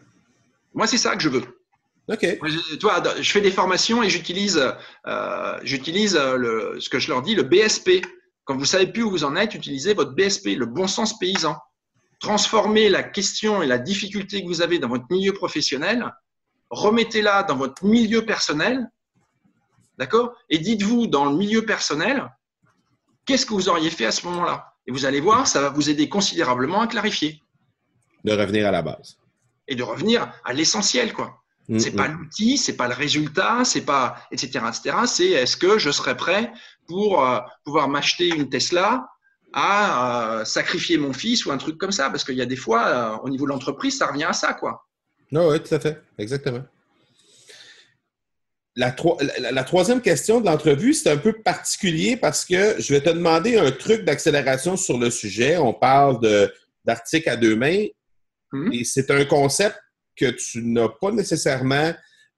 Moi, 0.73 0.87
c'est 0.87 0.99
ça 0.99 1.17
que 1.17 1.23
je 1.23 1.29
veux. 1.29 1.66
OK. 2.09 2.21
Je, 2.23 2.77
toi, 2.77 3.03
je 3.21 3.31
fais 3.31 3.41
des 3.41 3.51
formations 3.51 4.03
et 4.03 4.11
j'utilise, 4.11 4.63
euh, 5.07 5.59
j'utilise 5.63 6.17
euh, 6.17 6.37
le, 6.37 6.81
ce 6.81 6.89
que 6.89 6.99
je 6.99 7.09
leur 7.09 7.23
dis, 7.23 7.35
le 7.35 7.43
BSP. 7.43 8.05
Quand 8.45 8.57
vous 8.57 8.65
savez 8.65 8.87
plus 8.87 9.03
où 9.03 9.11
vous 9.11 9.25
en 9.25 9.35
êtes, 9.35 9.55
utilisez 9.55 9.93
votre 9.95 10.13
BSP, 10.13 10.57
le 10.57 10.67
bon 10.67 10.87
sens 10.87 11.19
paysan. 11.19 11.57
Transformez 12.21 12.89
la 12.89 13.03
question 13.03 13.63
et 13.63 13.67
la 13.67 13.79
difficulté 13.79 14.43
que 14.43 14.47
vous 14.47 14.63
avez 14.63 14.79
dans 14.79 14.89
votre 14.89 15.07
milieu 15.11 15.33
professionnel, 15.33 16.13
remettez-la 16.71 17.43
dans 17.43 17.57
votre 17.57 17.85
milieu 17.85 18.25
personnel 18.25 18.89
D'accord? 19.99 20.35
Et 20.51 20.59
dites-vous 20.59 21.07
dans 21.07 21.25
le 21.25 21.37
milieu 21.37 21.65
personnel, 21.65 22.31
qu'est-ce 23.25 23.47
que 23.47 23.55
vous 23.55 23.69
auriez 23.69 23.91
fait 23.91 24.07
à 24.07 24.13
ce 24.13 24.27
moment-là? 24.27 24.75
Et 24.87 24.93
vous 24.93 25.05
allez 25.07 25.21
voir, 25.21 25.47
ça 25.47 25.61
va 25.61 25.71
vous 25.71 25.91
aider 25.91 26.09
considérablement 26.09 26.83
à 26.83 26.87
clarifier. 26.87 27.43
De 28.25 28.33
revenir 28.33 28.67
à 28.67 28.71
la 28.71 28.83
base. 28.83 29.19
Et 29.69 29.75
de 29.75 29.83
revenir 29.83 30.33
à 30.45 30.53
l'essentiel, 30.53 31.13
quoi. 31.13 31.43
Mm, 31.69 31.79
c'est 31.79 31.91
pas 31.93 32.09
mm. 32.09 32.13
l'outil, 32.13 32.59
c'est 32.59 32.77
pas 32.77 32.89
le 32.89 32.95
résultat, 32.95 33.65
c'est 33.65 33.83
pas 33.83 34.17
etc 34.31 34.61
etc. 34.69 34.97
C'est 35.07 35.31
est-ce 35.31 35.57
que 35.57 35.79
je 35.79 35.91
serais 35.91 36.17
prêt 36.17 36.53
pour 36.87 37.25
euh, 37.25 37.41
pouvoir 37.65 37.89
m'acheter 37.89 38.29
une 38.29 38.49
Tesla 38.49 39.07
à 39.53 40.41
euh, 40.41 40.45
sacrifier 40.45 40.99
mon 40.99 41.13
fils 41.13 41.47
ou 41.47 41.51
un 41.51 41.59
truc 41.59 41.79
comme 41.79 41.93
ça? 41.93 42.11
Parce 42.11 42.25
qu'il 42.25 42.37
y 42.37 42.43
a 42.43 42.47
des 42.47 42.57
fois, 42.57 42.87
euh, 42.87 43.17
au 43.23 43.29
niveau 43.29 43.47
de 43.47 43.51
l'entreprise, 43.51 43.99
ça 43.99 44.07
revient 44.07 44.25
à 44.25 44.33
ça, 44.33 44.55
quoi. 44.55 44.87
Non, 45.33 45.49
oui, 45.51 45.61
tout 45.61 45.75
à 45.75 45.81
fait, 45.81 46.01
exactement 46.19 46.63
la, 48.77 48.95
la, 49.53 49.65
troisième 49.65 50.03
question 50.03 50.39
de 50.41 50.47
l'entrevue, 50.47 50.93
c'est 50.93 51.11
un 51.11 51.17
peu 51.17 51.33
particulier 51.33 52.19
parce 52.19 52.45
que 52.45 52.77
je 52.79 52.93
vais 52.93 53.01
te 53.01 53.09
demander 53.09 53.57
un 53.57 53.71
truc 53.73 54.05
d'accélération 54.05 54.77
sur 54.77 54.99
le 54.99 55.09
sujet. 55.09 55.57
On 55.57 55.73
parle 55.73 56.21
d'articles 56.85 57.31
à 57.31 57.37
deux 57.37 57.57
mains 57.57 57.87
hmm. 58.53 58.73
et 58.73 58.85
c'est 58.85 59.11
un 59.11 59.25
concept 59.25 59.79
que 60.17 60.31
tu 60.31 60.63
n'as 60.63 60.89
pas 60.89 61.11
nécessairement 61.13 61.93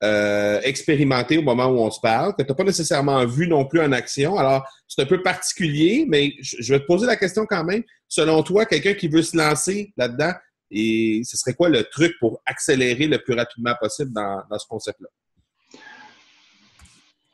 euh, 0.05 0.61
expérimenté 0.63 1.39
au 1.39 1.43
moment 1.43 1.67
où 1.67 1.79
on 1.79 1.91
se 1.91 2.01
parle, 2.01 2.35
que 2.37 2.43
tu 2.43 2.49
n'as 2.49 2.55
pas 2.55 2.65
nécessairement 2.65 3.25
vu 3.27 3.49
non 3.49 3.65
plus 3.65 3.81
en 3.81 3.93
action. 3.93 4.37
Alors, 4.37 4.65
c'est 4.87 5.03
un 5.03 5.07
peu 5.07 5.23
particulier, 5.23 6.07
mais 6.09 6.35
je 6.41 6.73
vais 6.73 6.81
te 6.81 6.87
poser 6.87 7.07
la 7.07 7.17
question 7.17 7.47
quand 7.47 7.65
même. 7.65 7.83
Selon 8.09 8.43
toi, 8.43 8.65
quelqu'un 8.65 8.95
qui 8.95 9.09
veut 9.09 9.23
se 9.23 9.37
lancer 9.37 9.93
là-dedans, 9.97 10.33
et 10.71 11.23
ce 11.25 11.37
serait 11.37 11.55
quoi 11.55 11.69
le 11.69 11.85
truc 11.85 12.15
pour 12.21 12.43
accélérer 12.45 13.07
le 13.07 13.19
plus 13.19 13.35
rapidement 13.35 13.75
possible 13.81 14.13
dans 14.13 14.59
ce 14.59 14.67
concept-là? 14.69 15.09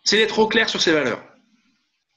c'est 0.05 0.19
d'être 0.19 0.39
au 0.39 0.47
clair 0.47 0.69
sur 0.69 0.81
ses 0.81 0.93
valeurs. 0.93 1.23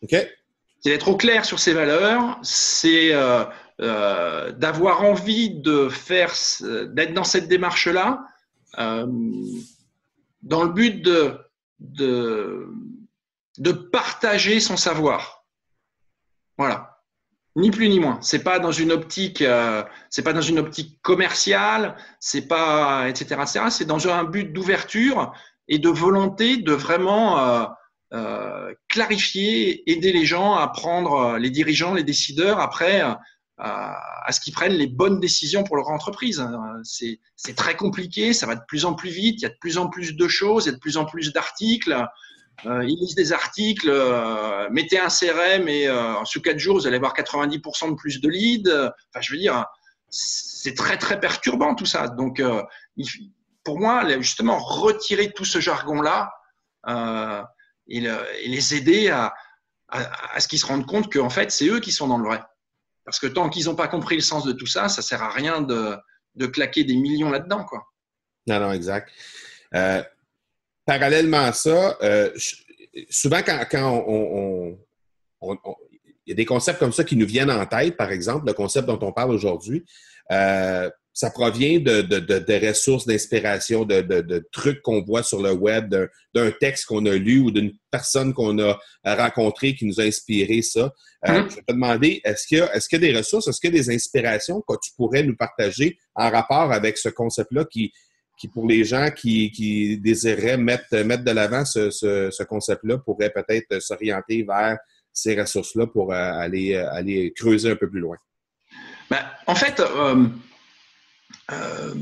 OK. 0.03 0.11
C'est 0.11 0.89
d'être 0.91 1.07
au 1.07 1.15
clair 1.15 1.45
sur 1.45 1.57
ses 1.57 1.73
valeurs, 1.73 2.37
c'est 2.43 3.13
euh, 3.13 3.45
euh, 3.81 4.51
d'avoir 4.51 5.03
envie 5.03 5.49
de 5.49 5.89
faire, 5.89 6.33
d'être 6.61 7.13
dans 7.13 7.23
cette 7.23 7.47
démarche-là, 7.47 8.25
euh, 8.79 9.05
dans 10.41 10.63
le 10.63 10.69
but 10.69 11.01
de, 11.01 11.37
de, 11.79 13.71
partager 13.91 14.59
son 14.59 14.77
savoir. 14.77 15.45
Voilà 16.57 16.93
ni 17.55 17.71
plus 17.71 17.89
ni 17.89 17.99
moins. 17.99 18.19
C'est 18.21 18.43
pas 18.43 18.59
dans 18.59 18.71
une 18.71 18.91
optique, 18.91 19.43
c'est 20.11 20.21
pas 20.21 20.33
dans 20.33 20.41
une 20.41 20.59
optique 20.59 21.01
commerciale, 21.01 21.97
c'est 22.19 22.47
pas 22.47 23.09
etc. 23.09 23.41
etc. 23.41 23.65
C'est 23.71 23.85
dans 23.85 24.07
un 24.07 24.25
but 24.25 24.53
d'ouverture 24.53 25.33
et 25.67 25.79
de 25.79 25.89
volonté 25.89 26.57
de 26.57 26.71
vraiment 26.71 27.39
euh, 27.39 27.65
euh, 28.13 28.73
clarifier, 28.87 29.89
aider 29.89 30.13
les 30.13 30.25
gens 30.25 30.55
à 30.55 30.67
prendre, 30.67 31.13
euh, 31.13 31.39
les 31.39 31.49
dirigeants, 31.49 31.93
les 31.93 32.03
décideurs, 32.03 32.59
après, 32.59 33.03
à 33.57 34.31
ce 34.31 34.39
qu'ils 34.39 34.53
prennent 34.53 34.73
les 34.73 34.87
bonnes 34.87 35.19
décisions 35.19 35.63
pour 35.63 35.77
leur 35.77 35.89
entreprise. 35.89 36.45
C'est 36.83 37.55
très 37.55 37.75
compliqué, 37.75 38.33
ça 38.33 38.45
va 38.45 38.55
de 38.55 38.63
plus 38.67 38.85
en 38.85 38.93
plus 38.93 39.09
vite, 39.09 39.41
il 39.41 39.43
y 39.43 39.45
a 39.45 39.49
de 39.49 39.57
plus 39.59 39.77
en 39.77 39.87
plus 39.87 40.15
de 40.15 40.27
choses, 40.27 40.65
il 40.65 40.67
y 40.67 40.71
a 40.71 40.75
de 40.75 40.79
plus 40.79 40.97
en 40.97 41.05
plus 41.05 41.33
d'articles. 41.33 41.97
ils 42.65 42.97
lisent 42.99 43.15
des 43.15 43.33
articles, 43.33 43.91
mettez 44.71 44.99
un 44.99 45.09
CRM 45.09 45.67
et 45.67 45.87
sous 46.25 46.41
quatre 46.41 46.59
jours, 46.59 46.77
vous 46.77 46.87
allez 46.87 46.97
avoir 46.97 47.13
90% 47.13 47.89
de 47.89 47.95
plus 47.95 48.21
de 48.21 48.29
leads. 48.29 48.69
Enfin, 48.69 49.21
je 49.21 49.31
veux 49.31 49.39
dire, 49.39 49.65
c'est 50.09 50.75
très, 50.75 50.97
très 50.97 51.19
perturbant 51.19 51.73
tout 51.73 51.87
ça. 51.87 52.07
Donc, 52.07 52.41
il, 52.95 53.05
pour 53.67 53.81
moi, 53.81 54.07
justement, 54.21 54.59
retirer 54.59 55.33
tout 55.33 55.43
ce 55.43 55.59
jargon-là 55.59 56.31
euh, 56.87 57.43
et, 57.89 57.99
les 57.99 58.75
aider 58.75 59.09
à, 59.09 59.33
ce 60.39 60.47
qu'ils 60.47 60.59
se 60.59 60.65
rendent 60.65 60.85
compte 60.85 61.11
qu'en 61.11 61.29
fait, 61.29 61.51
c'est 61.51 61.67
eux 61.67 61.81
qui 61.81 61.91
sont 61.91 62.07
dans 62.07 62.17
le 62.17 62.23
vrai. 62.23 62.41
Parce 63.07 63.19
que 63.19 63.27
tant 63.27 63.47
qu'ils 63.47 63.67
n'ont 63.67 63.75
pas 63.75 63.87
compris 63.87 64.15
le 64.15 64.21
sens 64.21 64.43
de 64.43 64.51
tout 64.51 64.65
ça, 64.65 64.89
ça 64.89 65.01
sert 65.01 65.23
à 65.23 65.29
rien 65.29 65.61
de, 65.61 65.97
claquer 66.47 66.83
des 66.83 66.97
millions 66.97 67.29
là-dedans. 67.29 67.63
Quoi. 67.63 67.87
Non, 68.47 68.59
non, 68.59 68.73
exact. 68.73 69.09
Euh, 69.73 70.03
parallèlement 70.85 71.45
à 71.45 71.53
ça, 71.53 71.97
euh, 72.01 72.29
souvent 73.09 73.39
quand, 73.71 74.03
on, 74.07 74.77
il 75.41 76.29
y 76.29 76.31
a 76.33 76.35
des 76.35 76.43
concepts 76.43 76.79
comme 76.79 76.91
ça 76.91 77.05
qui 77.05 77.15
nous 77.15 77.25
viennent 77.25 77.49
en 77.49 77.65
tête, 77.65 77.95
par 77.95 78.11
exemple, 78.11 78.45
le 78.45 78.53
concept 78.53 78.87
dont 78.87 78.99
on 79.01 79.13
parle 79.13 79.31
aujourd'hui 79.31 79.85
ça 81.17 81.31
provient 81.31 81.79
de, 81.79 82.03
de, 82.03 82.19
de, 82.19 82.67
ressources 82.67 83.07
d'inspiration, 83.07 83.85
de, 83.85 84.01
de, 84.01 84.47
trucs 84.51 84.83
qu'on 84.83 85.01
voit 85.01 85.23
sur 85.23 85.41
le 85.41 85.51
web, 85.51 85.95
d'un 86.35 86.51
texte 86.51 86.85
qu'on 86.85 87.07
a 87.07 87.15
lu 87.15 87.39
ou 87.39 87.49
d'une 87.49 87.73
personne 87.89 88.35
qu'on 88.35 88.59
a 88.59 88.77
rencontrée 89.03 89.73
qui 89.73 89.87
nous 89.87 89.99
a 89.99 90.03
inspiré 90.03 90.61
ça. 90.61 90.93
Euh, 91.27 91.31
mm-hmm. 91.31 91.49
Je 91.49 91.55
vais 91.55 91.61
te 91.63 91.71
demander, 91.73 92.21
est-ce 92.23 92.45
qu'il 92.45 92.59
y, 92.59 92.61
est 92.61 92.91
y, 92.91 92.95
a 92.95 92.99
des 92.99 93.17
ressources, 93.17 93.47
est-ce 93.47 93.59
qu'il 93.59 93.73
y 93.73 93.79
a 93.79 93.81
des 93.81 93.89
inspirations 93.89 94.61
que 94.61 94.75
tu 94.79 94.91
pourrais 94.95 95.23
nous 95.23 95.35
partager 95.35 95.97
en 96.13 96.29
rapport 96.29 96.71
avec 96.71 96.99
ce 96.99 97.09
concept-là 97.09 97.65
qui, 97.65 97.91
qui, 98.39 98.47
pour 98.47 98.67
les 98.67 98.83
gens 98.83 99.09
qui, 99.09 99.49
qui 99.49 99.97
désiraient 99.97 100.57
mettre, 100.57 100.95
mettre 100.97 101.23
de 101.23 101.31
l'avant 101.31 101.65
ce, 101.65 101.89
ce, 101.89 102.29
ce 102.29 102.43
concept-là, 102.43 102.99
pourraient 102.99 103.33
peut-être 103.33 103.81
s'orienter 103.81 104.43
vers 104.43 104.77
ces 105.11 105.33
ressources-là 105.33 105.87
pour 105.87 106.13
euh, 106.13 106.15
aller, 106.15 106.75
aller 106.75 107.33
creuser 107.35 107.71
un 107.71 107.75
peu 107.75 107.89
plus 107.89 108.01
loin? 108.01 108.17
Ben, 109.09 109.25
en 109.47 109.55
fait, 109.55 109.79
euh, 109.79 110.27
euh, 111.51 111.93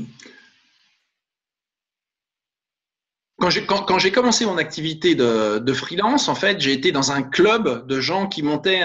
quand 3.38 3.98
j'ai 3.98 4.12
commencé 4.12 4.46
mon 4.46 4.56
activité 4.56 5.14
de, 5.14 5.72
freelance, 5.72 6.28
en 6.28 6.34
fait, 6.34 6.60
j'ai 6.60 6.72
été 6.72 6.90
dans 6.90 7.12
un 7.12 7.22
club 7.22 7.86
de 7.86 8.00
gens 8.00 8.28
qui 8.28 8.42
montaient, 8.42 8.82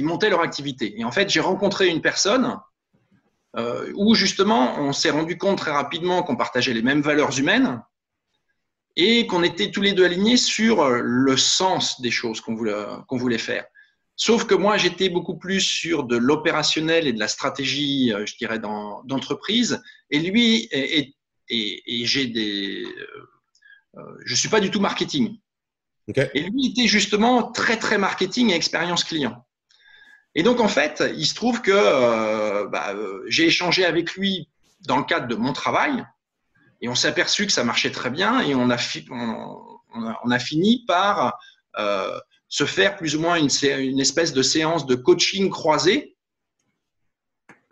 montaient 0.00 0.30
leur 0.30 0.40
activité. 0.40 0.98
Et 0.98 1.04
en 1.04 1.12
fait, 1.12 1.28
j'ai 1.28 1.40
rencontré 1.40 1.88
une 1.88 2.00
personne 2.00 2.58
euh, 3.56 3.92
où 3.96 4.14
justement, 4.14 4.78
on 4.78 4.92
s'est 4.92 5.10
rendu 5.10 5.36
compte 5.36 5.58
très 5.58 5.72
rapidement 5.72 6.22
qu'on 6.22 6.36
partageait 6.36 6.72
les 6.72 6.82
mêmes 6.82 7.02
valeurs 7.02 7.36
humaines 7.38 7.82
et 8.96 9.26
qu'on 9.26 9.42
était 9.42 9.70
tous 9.70 9.82
les 9.82 9.92
deux 9.92 10.04
alignés 10.04 10.36
sur 10.36 10.88
le 10.88 11.36
sens 11.36 12.00
des 12.00 12.10
choses 12.10 12.40
qu'on 12.40 12.54
voulait 12.54 13.38
faire. 13.38 13.64
Sauf 14.22 14.44
que 14.44 14.54
moi, 14.54 14.76
j'étais 14.76 15.08
beaucoup 15.08 15.38
plus 15.38 15.62
sur 15.62 16.04
de 16.04 16.14
l'opérationnel 16.14 17.06
et 17.06 17.14
de 17.14 17.18
la 17.18 17.26
stratégie, 17.26 18.12
euh, 18.12 18.26
je 18.26 18.36
dirais, 18.36 18.58
d'entreprise. 18.58 19.82
Et 20.10 20.18
lui, 20.18 20.68
et, 20.70 21.14
j'ai 22.04 22.26
des. 22.26 22.84
Euh, 22.84 23.30
euh, 23.96 24.18
je 24.26 24.34
suis 24.34 24.50
pas 24.50 24.60
du 24.60 24.70
tout 24.70 24.78
marketing. 24.78 25.38
Et 26.34 26.42
lui 26.42 26.66
était 26.66 26.86
justement 26.86 27.50
très, 27.50 27.78
très 27.78 27.96
marketing 27.96 28.50
et 28.50 28.54
expérience 28.54 29.04
client. 29.04 29.46
Et 30.34 30.42
donc, 30.42 30.60
en 30.60 30.68
fait, 30.68 31.02
il 31.16 31.24
se 31.24 31.34
trouve 31.34 31.62
que 31.62 32.66
bah, 32.66 32.94
j'ai 33.26 33.46
échangé 33.46 33.86
avec 33.86 34.12
lui 34.16 34.50
dans 34.82 34.98
le 34.98 35.04
cadre 35.04 35.28
de 35.28 35.34
mon 35.34 35.54
travail. 35.54 36.04
Et 36.82 36.90
on 36.90 36.94
s'est 36.94 37.08
aperçu 37.08 37.46
que 37.46 37.52
ça 37.52 37.64
marchait 37.64 37.90
très 37.90 38.10
bien. 38.10 38.42
Et 38.42 38.54
on 38.54 38.68
a, 38.70 38.76
on 39.14 40.30
a, 40.30 40.38
fini 40.38 40.84
par 40.86 41.38
se 42.50 42.64
faire 42.64 42.96
plus 42.96 43.16
ou 43.16 43.20
moins 43.20 43.36
une, 43.36 44.00
espèce 44.00 44.32
de 44.32 44.42
séance 44.42 44.84
de 44.84 44.96
coaching 44.96 45.48
croisé 45.48 46.16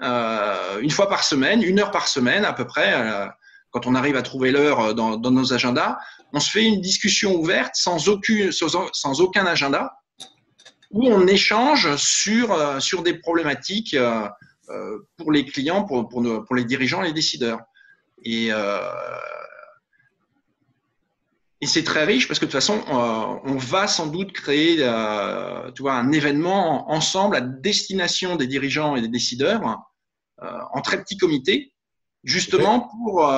euh, 0.00 0.78
une 0.80 0.90
fois 0.90 1.08
par 1.08 1.24
semaine, 1.24 1.62
une 1.62 1.80
heure 1.80 1.90
par 1.90 2.06
semaine 2.06 2.44
à 2.44 2.52
peu 2.52 2.64
près, 2.64 2.94
euh, 2.94 3.26
quand 3.72 3.88
on 3.88 3.96
arrive 3.96 4.14
à 4.14 4.22
trouver 4.22 4.52
l'heure 4.52 4.80
euh, 4.80 4.92
dans, 4.94 5.18
nos 5.18 5.52
agendas. 5.52 5.98
On 6.32 6.38
se 6.38 6.50
fait 6.50 6.64
une 6.64 6.80
discussion 6.80 7.34
ouverte 7.34 7.74
sans, 7.74 8.08
aucun, 8.08 8.50
sans 8.52 9.20
aucun 9.20 9.46
agenda 9.46 9.92
où 10.90 11.06
on 11.08 11.26
échange 11.26 11.96
sur, 11.96 12.80
sur 12.80 13.02
des 13.02 13.14
problématiques 13.14 13.96
pour 15.16 15.32
les 15.32 15.44
clients, 15.44 15.84
pour, 15.84 16.08
pour, 16.08 16.22
pour, 16.44 16.56
les 16.56 16.64
dirigeants, 16.64 17.02
les 17.02 17.12
décideurs. 17.12 17.60
Et 18.24 18.50
et 21.60 21.66
c'est 21.66 21.82
très 21.82 22.04
riche 22.04 22.28
parce 22.28 22.38
que 22.38 22.44
de 22.44 22.50
toute 22.50 22.60
façon, 22.60 22.80
euh, 22.88 23.40
on 23.44 23.56
va 23.56 23.88
sans 23.88 24.06
doute 24.06 24.32
créer 24.32 24.76
euh, 24.80 25.70
tu 25.72 25.82
vois, 25.82 25.94
un 25.94 26.12
événement 26.12 26.90
ensemble 26.90 27.36
à 27.36 27.40
destination 27.40 28.36
des 28.36 28.46
dirigeants 28.46 28.94
et 28.96 29.00
des 29.00 29.08
décideurs 29.08 29.80
euh, 30.42 30.58
en 30.72 30.80
très 30.80 31.02
petit 31.02 31.16
comité 31.16 31.72
justement 32.24 32.88
pour, 32.88 33.30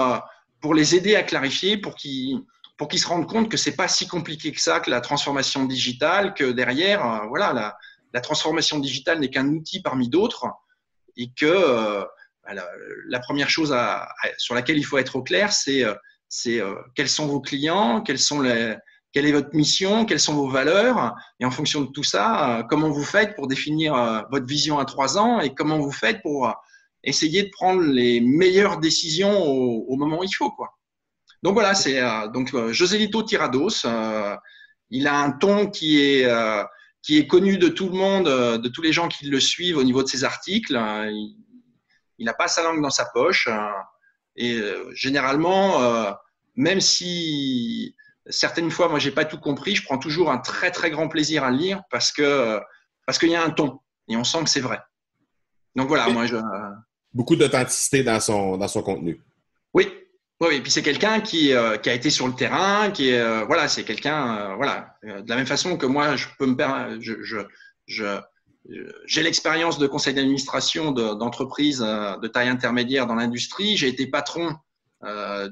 pour 0.61 0.75
les 0.75 0.95
aider 0.95 1.15
à 1.15 1.23
clarifier, 1.23 1.77
pour 1.77 1.95
qu'ils 1.95 2.41
pour 2.77 2.89
qu'ils 2.89 2.99
se 2.99 3.07
rendent 3.07 3.29
compte 3.29 3.51
que 3.51 3.59
c'est 3.59 3.77
pas 3.77 3.89
si 3.89 4.09
compliqué 4.09 4.53
que 4.53 4.61
ça 4.61 4.81
que 4.81 4.91
la 4.91 5.03
transformation 5.03 5.65
digitale, 5.65 6.33
que 6.33 6.51
derrière, 6.51 7.27
voilà, 7.29 7.53
la, 7.53 7.77
la 8.13 8.21
transformation 8.21 8.79
digitale 8.79 9.21
n'est 9.21 9.31
qu'un 9.31 9.49
outil 9.49 9.83
parmi 9.83 10.09
d'autres 10.09 10.47
et 11.17 11.31
que 11.37 11.47
euh, 11.47 12.05
bah, 12.45 12.63
la, 13.09 13.21
première 13.21 13.51
chose 13.51 13.77
sur 14.39 14.55
laquelle 14.55 14.79
il 14.79 14.85
faut 14.85 14.99
être 14.99 15.17
au 15.17 15.23
clair, 15.23 15.53
c'est 15.53 15.85
euh, 16.47 16.61
euh, 16.61 16.75
quels 16.95 17.09
sont 17.09 17.27
vos 17.27 17.41
clients, 17.41 18.01
quelles 18.01 18.19
sont 18.19 18.41
les, 18.41 18.77
quelle 19.13 19.27
est 19.27 19.33
votre 19.33 19.55
mission, 19.55 20.05
quelles 20.05 20.21
sont 20.21 20.35
vos 20.35 20.49
valeurs, 20.49 21.15
et 21.41 21.45
en 21.45 21.51
fonction 21.51 21.83
de 21.83 21.91
tout 21.91 22.05
ça, 22.05 22.65
comment 22.71 22.91
vous 22.91 23.05
faites 23.05 23.35
pour 23.35 23.49
définir 23.49 24.25
votre 24.31 24.47
vision 24.47 24.79
à 24.79 24.85
trois 24.85 25.19
ans 25.19 25.41
et 25.41 25.53
comment 25.53 25.79
vous 25.79 25.91
faites 25.91 26.23
pour 26.23 26.55
essayer 27.03 27.43
de 27.43 27.51
prendre 27.51 27.83
les 27.83 28.21
meilleures 28.21 28.79
décisions 28.79 29.43
au, 29.43 29.97
moment 29.97 30.21
où 30.21 30.25
il 30.25 30.33
faut, 30.33 30.53
quoi. 30.53 30.69
Donc 31.43 31.55
voilà, 31.55 31.75
c'est 31.75 32.01
donc 32.33 32.55
Joselito 32.71 33.25
Tirados. 33.25 33.85
il 34.91 35.09
a 35.09 35.19
un 35.19 35.33
ton 35.33 35.69
qui 35.69 36.01
est 36.01 36.29
qui 37.03 37.19
est 37.19 37.27
connu 37.27 37.59
de 37.59 37.69
tout 37.69 37.89
le 37.89 37.97
monde, 37.97 38.29
euh, 38.29 38.59
de 38.59 38.69
tous 38.69 38.83
les 38.83 38.93
gens 38.93 39.09
qui 39.09 39.27
le 39.27 39.41
suivent 39.41 39.79
au 39.79 39.85
niveau 39.85 40.03
de 40.03 40.09
ses 40.09 40.25
articles. 40.25 40.77
Hein. 40.77 41.11
Il 42.19 42.27
n'a 42.27 42.35
pas 42.35 42.49
sa 42.49 42.63
langue 42.63 42.83
dans 42.83 42.91
sa 42.91 43.07
poche. 43.07 43.49
Et 44.37 44.55
euh, 44.55 44.91
généralement, 44.95 45.83
euh, 45.83 46.13
même 46.57 46.81
si 46.81 47.97
certaines 48.27 48.71
fois, 48.71 48.89
moi, 48.89 48.99
j'ai 48.99 49.11
pas 49.11 49.25
tout 49.25 49.39
compris, 49.39 49.75
je 49.75 49.85
prends 49.85 49.99
toujours 49.99 50.31
un 50.31 50.39
très 50.39 50.71
très 50.71 50.91
grand 50.91 51.09
plaisir 51.09 51.45
à 51.45 51.51
le 51.51 51.57
lire 51.57 51.83
parce 51.91 52.13
que 52.13 52.61
parce 53.07 53.19
qu'il 53.19 53.31
y 53.31 53.35
a 53.35 53.43
un 53.43 53.51
ton 53.51 53.81
et 54.09 54.17
on 54.17 54.25
sent 54.25 54.45
que 54.45 54.51
c'est 54.51 54.61
vrai. 54.61 54.81
Donc 55.77 55.89
voilà, 55.89 56.09
moi 56.09 56.27
je 56.27 56.37
beaucoup 57.13 57.37
d'authenticité 57.37 58.03
dans 58.03 58.21
son 58.21 58.57
dans 58.57 58.69
son 58.69 58.83
contenu. 58.83 59.21
Oui, 59.75 59.89
oui, 60.41 60.57
et 60.57 60.61
puis 60.63 60.71
c'est 60.71 60.83
quelqu'un 60.83 61.21
qui, 61.21 61.53
euh, 61.53 61.77
qui, 61.77 61.91
a 61.91 61.95
été 61.95 62.09
sur 62.09 62.27
le 62.27 62.33
terrain, 62.35 62.91
qui 62.91 63.11
est 63.11 63.21
euh, 63.21 63.45
voilà, 63.45 63.69
c'est 63.69 63.85
quelqu'un 63.85 64.37
euh, 64.37 64.55
voilà, 64.57 64.97
de 65.03 65.29
la 65.29 65.37
même 65.37 65.47
façon 65.47 65.77
que 65.77 65.85
moi, 65.85 66.17
je 66.17 66.27
peux 66.39 66.47
me 66.47 67.01
je, 67.01 67.23
je, 67.23 67.39
je 67.87 68.21
j'ai 69.07 69.23
l'expérience 69.23 69.79
de 69.79 69.87
conseil 69.87 70.15
d'administration 70.15 70.93
d'entreprise 70.93 71.79
de, 71.79 72.29
taille 72.29 72.49
intermédiaire 72.49 73.07
dans 73.07 73.15
l'industrie. 73.15 73.77
J'ai 73.77 73.89
été 73.89 74.07
patron 74.07 74.55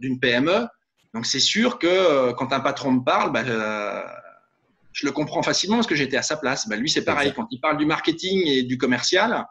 d'une 0.01 0.21
PME, 0.21 0.66
donc 1.14 1.27
c'est 1.27 1.40
sûr 1.40 1.79
que 1.79 2.33
quand 2.33 2.53
un 2.53 2.61
patron 2.61 2.92
me 2.92 3.05
parle, 3.05 3.33
bah, 3.33 3.44
je 4.92 5.07
le 5.07 5.12
comprends 5.12 5.42
facilement 5.42 5.77
parce 5.77 5.87
que 5.87 5.94
j'étais 5.94 6.16
à 6.16 6.23
sa 6.23 6.37
place. 6.37 6.68
Bah, 6.68 6.77
lui, 6.77 6.90
c'est 6.90 7.05
pareil. 7.05 7.33
Quand 7.35 7.47
il 7.51 7.61
parle 7.61 7.79
du 7.79 7.87
marketing 7.87 8.47
et 8.47 8.62
du 8.62 8.79
commercial, 8.79 9.47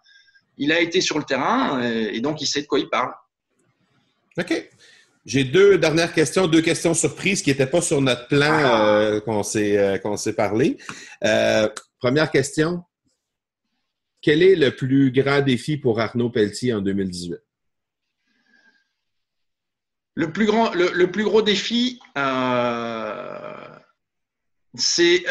il 0.57 0.71
a 0.71 0.79
été 0.79 1.01
sur 1.01 1.17
le 1.17 1.23
terrain 1.23 1.81
et, 1.81 2.19
donc 2.19 2.41
il 2.41 2.47
sait 2.47 2.61
de 2.61 2.67
quoi 2.67 2.79
il 2.79 2.89
parle. 2.89 3.13
OK. 4.37 4.69
J'ai 5.25 5.43
deux 5.43 5.77
dernières 5.77 6.13
questions, 6.13 6.47
deux 6.47 6.61
questions 6.61 6.93
surprises 6.93 7.41
qui 7.41 7.49
n'étaient 7.49 7.67
pas 7.67 7.81
sur 7.81 8.01
notre 8.01 8.27
plan 8.27 8.49
ah. 8.49 8.87
euh, 8.87 9.19
qu'on 9.19 9.43
s'est 9.43 9.77
euh, 9.77 10.33
parlé. 10.35 10.77
Euh, 11.23 11.67
première 11.99 12.31
question. 12.31 12.83
Quel 14.27 14.43
est 14.43 14.55
le 14.57 14.75
plus 14.75 15.09
grand 15.13 15.39
défi 15.39 15.77
pour 15.77 16.01
Arnaud 16.01 16.29
Pelletier 16.29 16.73
en 16.73 16.81
2018? 16.81 17.37
Le 20.15 20.33
plus, 20.33 20.45
grand, 20.45 20.73
le, 20.73 21.05
plus 21.09 21.23
gros 21.23 21.41
défi, 21.41 22.01
c'est 24.75 25.23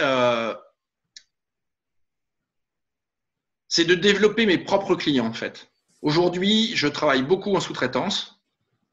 c'est 3.69 3.85
de 3.85 3.95
développer 3.95 4.47
mes 4.47 4.57
propres 4.57 4.95
clients, 4.95 5.27
en 5.27 5.35
fait. 5.35 5.69
Aujourd'hui, 6.01 6.75
je 6.75 6.89
travaille 6.89 7.23
beaucoup 7.23 7.55
en 7.55 7.61
sous-traitance. 7.61 8.41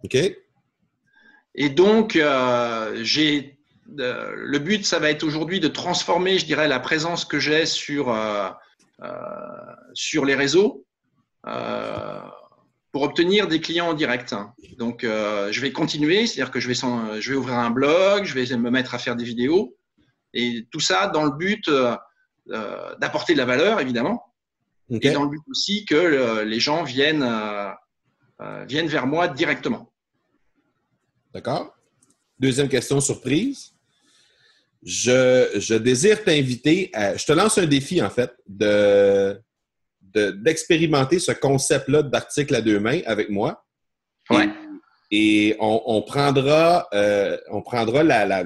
OK. 0.03 0.17
Et 1.55 1.69
donc, 1.69 2.17
euh, 2.17 2.99
j'ai 3.03 3.57
euh, 3.99 4.33
le 4.35 4.59
but, 4.59 4.85
ça 4.85 4.99
va 4.99 5.09
être 5.09 5.23
aujourd'hui 5.23 5.61
de 5.61 5.69
transformer, 5.69 6.39
je 6.39 6.45
dirais, 6.45 6.67
la 6.67 6.81
présence 6.81 7.23
que 7.23 7.39
j'ai 7.39 7.65
sur, 7.65 8.09
euh, 8.09 8.49
sur 9.93 10.25
les 10.25 10.35
réseaux 10.35 10.85
pour 12.91 13.01
obtenir 13.01 13.47
des 13.47 13.59
clients 13.59 13.89
en 13.89 13.93
direct. 13.93 14.35
Donc, 14.77 15.01
je 15.03 15.59
vais 15.61 15.71
continuer, 15.71 16.27
c'est-à-dire 16.27 16.51
que 16.51 16.59
je 16.59 16.67
vais, 16.67 16.75
je 16.75 17.29
vais 17.31 17.35
ouvrir 17.35 17.55
un 17.55 17.71
blog, 17.71 18.23
je 18.25 18.33
vais 18.33 18.57
me 18.57 18.69
mettre 18.69 18.93
à 18.95 18.99
faire 18.99 19.15
des 19.15 19.23
vidéos, 19.23 19.75
et 20.33 20.67
tout 20.71 20.79
ça 20.79 21.07
dans 21.07 21.23
le 21.23 21.31
but 21.31 21.69
d'apporter 22.99 23.33
de 23.33 23.37
la 23.37 23.45
valeur, 23.45 23.79
évidemment, 23.79 24.23
et 24.89 25.11
dans 25.11 25.23
le 25.23 25.29
but 25.29 25.41
aussi 25.49 25.85
que 25.85 26.43
les 26.43 26.59
gens 26.59 26.83
viennent, 26.83 27.27
viennent 28.67 28.87
vers 28.87 29.07
moi 29.07 29.27
directement. 29.27 29.91
D'accord? 31.33 31.75
Deuxième 32.39 32.69
question 32.69 32.99
surprise. 32.99 33.72
Je, 34.85 35.77
désire 35.77 36.23
t'inviter 36.23 36.89
à. 36.93 37.15
Je 37.15 37.25
te 37.25 37.31
lance 37.31 37.57
un 37.57 37.65
défi, 37.65 38.01
en 38.01 38.09
fait, 38.09 38.31
de, 38.47 39.39
d'expérimenter 40.01 41.19
ce 41.19 41.31
concept-là 41.31 42.03
d'article 42.03 42.55
à 42.55 42.61
deux 42.61 42.79
mains 42.79 43.01
avec 43.05 43.29
moi. 43.29 43.65
Ouais. 44.29 44.49
Et, 45.11 45.55
on, 45.59 46.01
prendra, 46.01 46.87
euh, 46.93 47.37
on 47.51 47.61
prendra 47.61 48.03
la, 48.03 48.43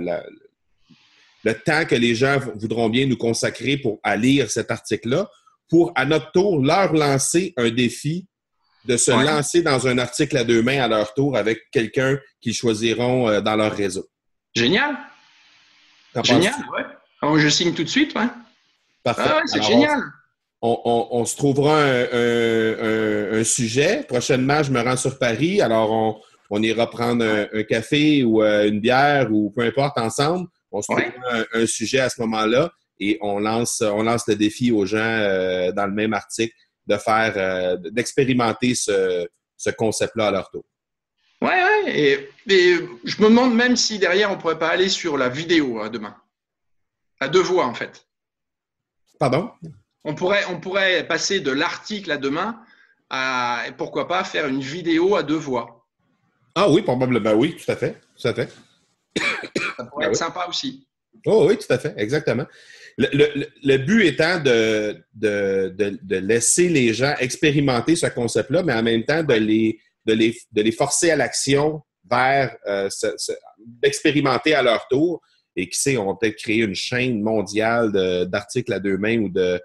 le 1.44 1.54
temps 1.54 1.86
que 1.86 1.96
les 1.96 2.14
gens 2.14 2.40
voudront 2.56 2.90
bien 2.90 3.06
nous 3.06 3.18
consacrer 3.18 3.78
pour 3.78 4.00
à 4.04 4.16
lire 4.16 4.52
cet 4.52 4.70
article-là, 4.70 5.30
pour 5.70 5.92
à 5.96 6.06
notre 6.06 6.32
tour 6.32 6.62
leur 6.62 6.94
lancer 6.94 7.54
un 7.58 7.70
défi 7.70 8.28
de 8.86 8.98
se 8.98 9.12
lancer 9.12 9.62
dans 9.62 9.88
un 9.88 9.98
article 9.98 10.38
à 10.38 10.44
deux 10.44 10.62
mains 10.62 10.82
à 10.82 10.88
leur 10.88 11.14
tour 11.14 11.36
avec 11.36 11.70
quelqu'un 11.72 12.20
qu'ils 12.42 12.54
choisiront 12.54 13.30
euh, 13.30 13.42
dans 13.42 13.56
leur 13.56 13.74
réseau. 13.74 14.08
Génial. 14.56 14.98
Génial, 16.24 16.54
ouais. 16.76 16.86
Oh, 17.22 17.38
je 17.38 17.48
signe 17.48 17.74
tout 17.74 17.84
de 17.84 17.90
suite, 17.90 18.16
ouais. 18.16 18.28
Parfait. 19.04 19.24
Ah 19.26 19.42
c'est 19.46 19.64
génial. 19.64 20.02
On, 20.62 21.24
se 21.26 21.36
trouvera 21.36 21.82
un, 21.82 23.44
sujet. 23.44 24.04
Prochainement, 24.08 24.64
je 24.64 24.72
me 24.72 24.82
rends 24.82 24.98
sur 24.98 25.18
Paris. 25.20 25.62
Alors, 25.62 26.22
on, 26.50 26.64
ira 26.64 26.90
prendre 26.90 27.26
un, 27.26 27.64
café 27.64 28.24
ou 28.24 28.44
euh, 28.44 28.68
une 28.68 28.80
bière 28.80 29.32
ou 29.32 29.52
peu 29.52 29.62
importe 29.62 29.98
ensemble. 29.98 30.48
On 30.72 30.82
se 30.82 30.92
trouvera 30.92 31.10
un, 31.54 31.66
sujet 31.66 32.00
à 32.00 32.10
ce 32.10 32.20
moment-là 32.22 32.72
et 33.00 33.18
on 33.22 33.40
lance, 33.40 33.82
on 33.82 34.04
lance 34.04 34.28
le 34.28 34.36
défi 34.36 34.72
aux 34.72 34.86
gens 34.86 34.98
euh, 34.98 35.72
dans 35.72 35.86
le 35.86 35.94
même 35.94 36.14
article 36.14 36.56
de 36.88 36.98
faire, 36.98 37.34
euh, 37.36 37.78
d'expérimenter 37.92 38.74
ce, 38.76 39.28
concept-là 39.78 40.28
à 40.28 40.32
leur 40.32 40.50
tour. 40.50 40.64
Ouais, 41.42 41.50
ouais. 41.50 41.77
Et, 41.88 42.30
je 42.48 43.22
me 43.22 43.30
demande 43.30 43.56
même 43.56 43.76
si 43.76 43.98
derrière, 43.98 44.32
on 44.32 44.38
pourrait 44.38 44.60
pas 44.60 44.70
aller 44.70 44.90
sur 44.90 45.18
la 45.18 45.30
vidéo 45.30 45.80
hein, 45.80 45.90
demain. 45.90 46.16
À 47.20 47.28
deux 47.28 47.42
voix, 47.42 47.66
en 47.66 47.74
fait. 47.74 48.08
Pardon? 49.20 49.52
On 50.04 50.14
pourrait, 50.14 50.46
on 50.50 50.60
pourrait 50.60 51.08
passer 51.08 51.40
de 51.40 51.52
l'article 51.52 52.12
à 52.12 52.18
demain 52.18 52.62
à, 53.10 53.64
pourquoi 53.78 54.08
pas, 54.08 54.24
faire 54.24 54.48
une 54.48 54.62
vidéo 54.62 55.16
à 55.16 55.24
deux 55.24 55.38
voix. 55.38 55.86
Ah 56.56 56.70
oui, 56.70 56.82
probablement, 56.82 57.34
oui, 57.34 57.56
tout 57.56 57.72
à 57.72 57.76
fait. 57.76 57.98
Tout 58.20 58.28
à 58.28 58.34
fait. 58.34 58.50
Ça 59.78 59.86
pourrait 59.86 60.06
ben 60.06 60.12
être 60.12 60.18
sympa 60.18 60.46
aussi. 60.48 60.88
Oh 61.26 61.48
oui, 61.48 61.58
tout 61.58 61.72
à 61.72 61.78
fait, 61.78 61.94
exactement. 61.98 62.46
Le, 62.98 63.78
but 63.78 64.06
étant 64.06 64.40
de, 64.40 65.04
de, 65.14 66.16
laisser 66.18 66.68
les 66.68 66.94
gens 66.94 67.14
expérimenter 67.20 67.96
ce 67.96 68.08
concept-là, 68.08 68.64
mais 68.64 68.74
en 68.74 68.82
même 68.82 69.04
temps 69.04 69.24
de 69.24 69.34
les, 69.36 69.80
de 70.08 70.14
les, 70.14 70.38
de 70.52 70.62
les 70.62 70.72
forcer 70.72 71.12
à 71.12 71.16
l'action 71.16 71.82
vers 72.10 72.56
euh, 72.68 72.90
d'expérimenter 73.84 74.56
à 74.56 74.64
leur 74.64 74.88
tour. 74.88 75.22
Et 75.56 75.68
qui 75.70 75.80
sait, 75.80 75.98
on 75.98 76.06
va 76.06 76.14
peut-être 76.20 76.38
créer 76.38 76.60
une 76.60 76.76
chaîne 76.76 77.22
mondiale 77.22 77.92
d'articles 78.28 78.72
à 78.74 78.80
deux 78.80 78.98
mains 78.98 79.20
ou 79.20 79.30
de, 79.30 79.60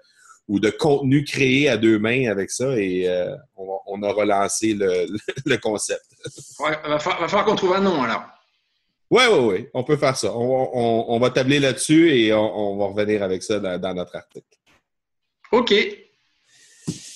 ou 0.47 0.59
de 0.59 0.69
contenu 0.69 1.23
créé 1.23 1.69
à 1.69 1.77
deux 1.77 1.99
mains 1.99 2.29
avec 2.29 2.49
ça 2.49 2.77
et 2.77 3.07
euh, 3.07 3.35
on, 3.55 4.01
a 4.01 4.11
relancé 4.11 4.73
le, 4.73 5.05
le 5.45 5.57
concept. 5.57 6.03
Il 6.59 6.89
va 6.89 6.99
falloir 6.99 7.45
qu'on 7.45 7.55
trouve 7.55 7.73
un 7.73 7.81
nom 7.81 8.01
alors. 8.01 8.23
Oui, 9.09 9.21
oui, 9.31 9.39
oui, 9.39 9.67
on 9.75 9.83
peut 9.83 9.97
faire 9.97 10.17
ça. 10.17 10.35
On, 10.35 11.19
va 11.19 11.29
tabler 11.29 11.59
là-dessus 11.59 12.17
et 12.17 12.33
on, 12.33 12.77
va 12.77 12.85
revenir 12.87 13.21
avec 13.21 13.43
ça 13.43 13.59
dans, 13.59 13.93
notre 13.93 14.15
article. 14.15 14.47
OK. 15.51 15.71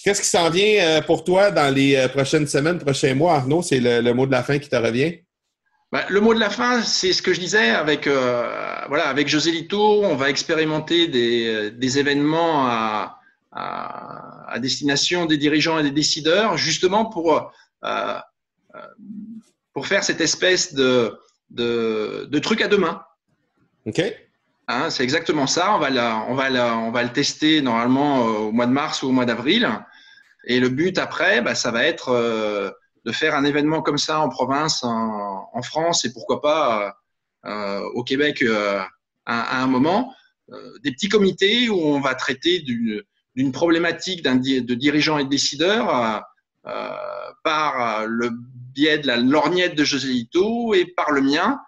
Qu'est-ce 0.07 0.21
qui 0.21 0.29
s'en 0.29 0.49
vient 0.49 0.85
euh, 0.85 1.01
pour 1.01 1.25
toi 1.25 1.51
dans 1.51 1.69
les 1.69 1.97
euh, 1.97 2.07
prochaines 2.07 2.47
semaines, 2.47 2.79
prochains 2.79 3.13
mois, 3.13 3.33
Arnaud? 3.33 3.61
C'est 3.61 3.81
le, 3.81 4.13
mot 4.13 4.25
de 4.25 4.31
la 4.31 4.41
fin 4.41 4.57
qui 4.57 4.69
te 4.69 4.75
revient? 4.77 5.19
Ben, 5.91 6.05
le 6.07 6.21
mot 6.21 6.33
de 6.33 6.39
la 6.39 6.49
fin, 6.49 6.81
c'est 6.81 7.11
ce 7.11 7.21
que 7.21 7.33
je 7.33 7.41
disais 7.41 7.71
avec, 7.71 8.07
euh, 8.07 8.85
voilà, 8.87 9.09
avec 9.09 9.27
José 9.27 9.51
Lito. 9.51 10.05
On 10.05 10.15
va 10.15 10.29
expérimenter 10.29 11.09
des, 11.09 11.99
événements 11.99 12.69
à, 12.69 13.19
destination 14.61 15.25
des 15.25 15.35
dirigeants 15.35 15.77
et 15.77 15.83
des 15.83 15.91
décideurs, 15.91 16.55
justement 16.55 17.03
pour, 17.03 17.51
pour 19.73 19.87
faire 19.87 20.05
cette 20.05 20.21
espèce 20.21 20.73
de, 20.73 21.19
de, 21.49 22.39
trucs 22.39 22.61
à 22.61 22.69
deux 22.69 22.77
mains. 22.77 23.03
OK. 23.85 24.01
Hein, 24.69 24.89
c'est 24.89 25.03
exactement 25.03 25.47
ça. 25.47 25.75
On 25.75 25.79
va, 25.79 25.89
on, 26.29 26.33
va 26.33 26.77
on 26.77 26.91
va 26.91 27.03
le 27.03 27.11
tester 27.11 27.61
normalement 27.61 28.23
au 28.23 28.53
mois 28.53 28.67
de 28.67 28.71
mars 28.71 29.03
ou 29.03 29.09
au 29.09 29.11
mois 29.11 29.25
d'avril. 29.25 29.69
Et 30.47 30.59
le 30.59 30.69
but 30.69 30.97
après, 30.97 31.41
bah, 31.41 31.53
ça 31.53 31.69
va 31.69 31.83
être 31.83 32.09
euh, 32.09 32.71
de 33.05 33.11
faire 33.11 33.35
un 33.35 33.43
événement 33.43 33.83
comme 33.83 33.99
ça 33.99 34.19
en 34.19 34.29
province, 34.29 34.83
en, 34.83 35.61
France 35.61 36.05
et 36.05 36.13
pourquoi 36.13 36.41
pas 36.41 36.97
au 37.93 38.03
Québec 38.03 38.43
à, 39.25 39.61
un 39.61 39.67
moment. 39.67 40.13
des 40.83 40.91
petits 40.91 41.09
comités 41.09 41.67
où 41.69 41.79
on 41.79 41.99
va 41.99 42.13
traiter 42.13 42.59
d'une 42.59 43.51
problématique 43.51 44.21
de 44.21 44.73
dirigeants 44.75 45.17
et 45.17 45.23
de 45.23 45.29
décideurs 45.29 46.23
par 47.43 48.05
le 48.05 48.31
biais 48.73 48.99
de 48.99 49.07
la 49.07 49.17
lorgnette 49.17 49.75
de 49.75 49.83
José 49.83 50.09
Lito 50.09 50.73
et 50.75 50.85
par 50.85 51.11
le 51.11 51.21
mien 51.21 51.59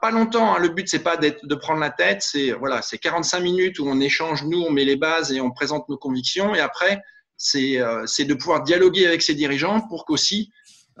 pas, 0.00 0.10
longtemps. 0.10 0.54
Hein. 0.54 0.58
Le 0.58 0.68
but, 0.68 0.88
c'est 0.88 1.02
pas 1.02 1.16
de 1.16 1.54
prendre 1.54 1.80
la 1.80 1.90
tête. 1.90 2.22
C'est 2.22 2.52
voilà, 2.52 2.82
c'est 2.82 2.98
45 2.98 3.40
minutes 3.40 3.78
où 3.78 3.86
on 3.86 4.00
échange, 4.00 4.44
nous, 4.44 4.62
on 4.62 4.70
met 4.70 4.84
les 4.84 4.96
bases 4.96 5.32
et 5.32 5.40
on 5.40 5.50
présente 5.50 5.88
nos 5.88 5.96
convictions. 5.96 6.54
Et 6.54 6.60
après, 6.60 7.00
c'est 7.42 7.78
euh, 7.78 8.04
de 8.04 8.34
pouvoir 8.34 8.62
dialoguer 8.62 9.06
avec 9.06 9.20
ces 9.20 9.34
dirigeants 9.34 9.80
pour 9.80 10.04
qu'aussi, 10.04 10.50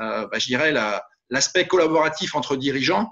euh, 0.00 0.26
bah, 0.26 0.38
je 0.38 0.46
dirais, 0.46 0.74
l'aspect 1.30 1.66
collaboratif 1.66 2.34
entre 2.34 2.56
dirigeants 2.56 3.10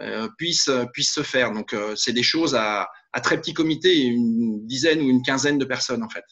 euh, 0.00 0.28
puisse, 0.38 0.68
puisse 0.92 1.12
se 1.12 1.22
faire. 1.22 1.52
Donc, 1.52 1.74
c'est 1.94 2.12
des 2.12 2.22
choses 2.24 2.54
à, 2.54 2.88
à, 3.12 3.20
très 3.20 3.38
petit 3.38 3.54
comité, 3.54 4.02
une 4.02 4.66
dizaine 4.66 5.00
ou 5.00 5.08
une 5.08 5.22
quinzaine 5.22 5.58
de 5.58 5.64
personnes, 5.64 6.02
en 6.02 6.08
fait. 6.08 6.24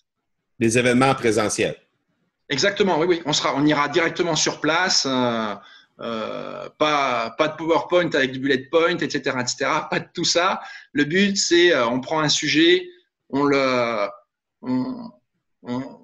Des 0.58 0.78
événements 0.78 1.14
présentiels. 1.14 1.76
Exactement, 2.48 2.98
oui, 2.98 3.06
oui. 3.08 3.22
On, 3.24 3.32
sera, 3.32 3.54
on 3.54 3.64
ira 3.64 3.88
directement 3.88 4.34
sur 4.34 4.60
place. 4.60 5.06
Euh, 6.00 6.68
pas, 6.78 7.30
pas 7.38 7.48
de 7.48 7.56
PowerPoint 7.56 8.10
avec 8.14 8.32
du 8.32 8.40
bullet 8.40 8.66
point, 8.70 8.96
etc., 8.98 9.36
etc. 9.40 9.70
Pas 9.88 10.00
de 10.00 10.08
tout 10.12 10.24
ça. 10.24 10.60
Le 10.92 11.04
but, 11.04 11.36
c'est 11.36 11.72
euh, 11.72 11.86
on 11.86 12.00
prend 12.00 12.20
un 12.20 12.28
sujet, 12.28 12.88
on 13.28 13.44
le, 13.44 14.08
on, 14.62 15.10
on, 15.62 16.01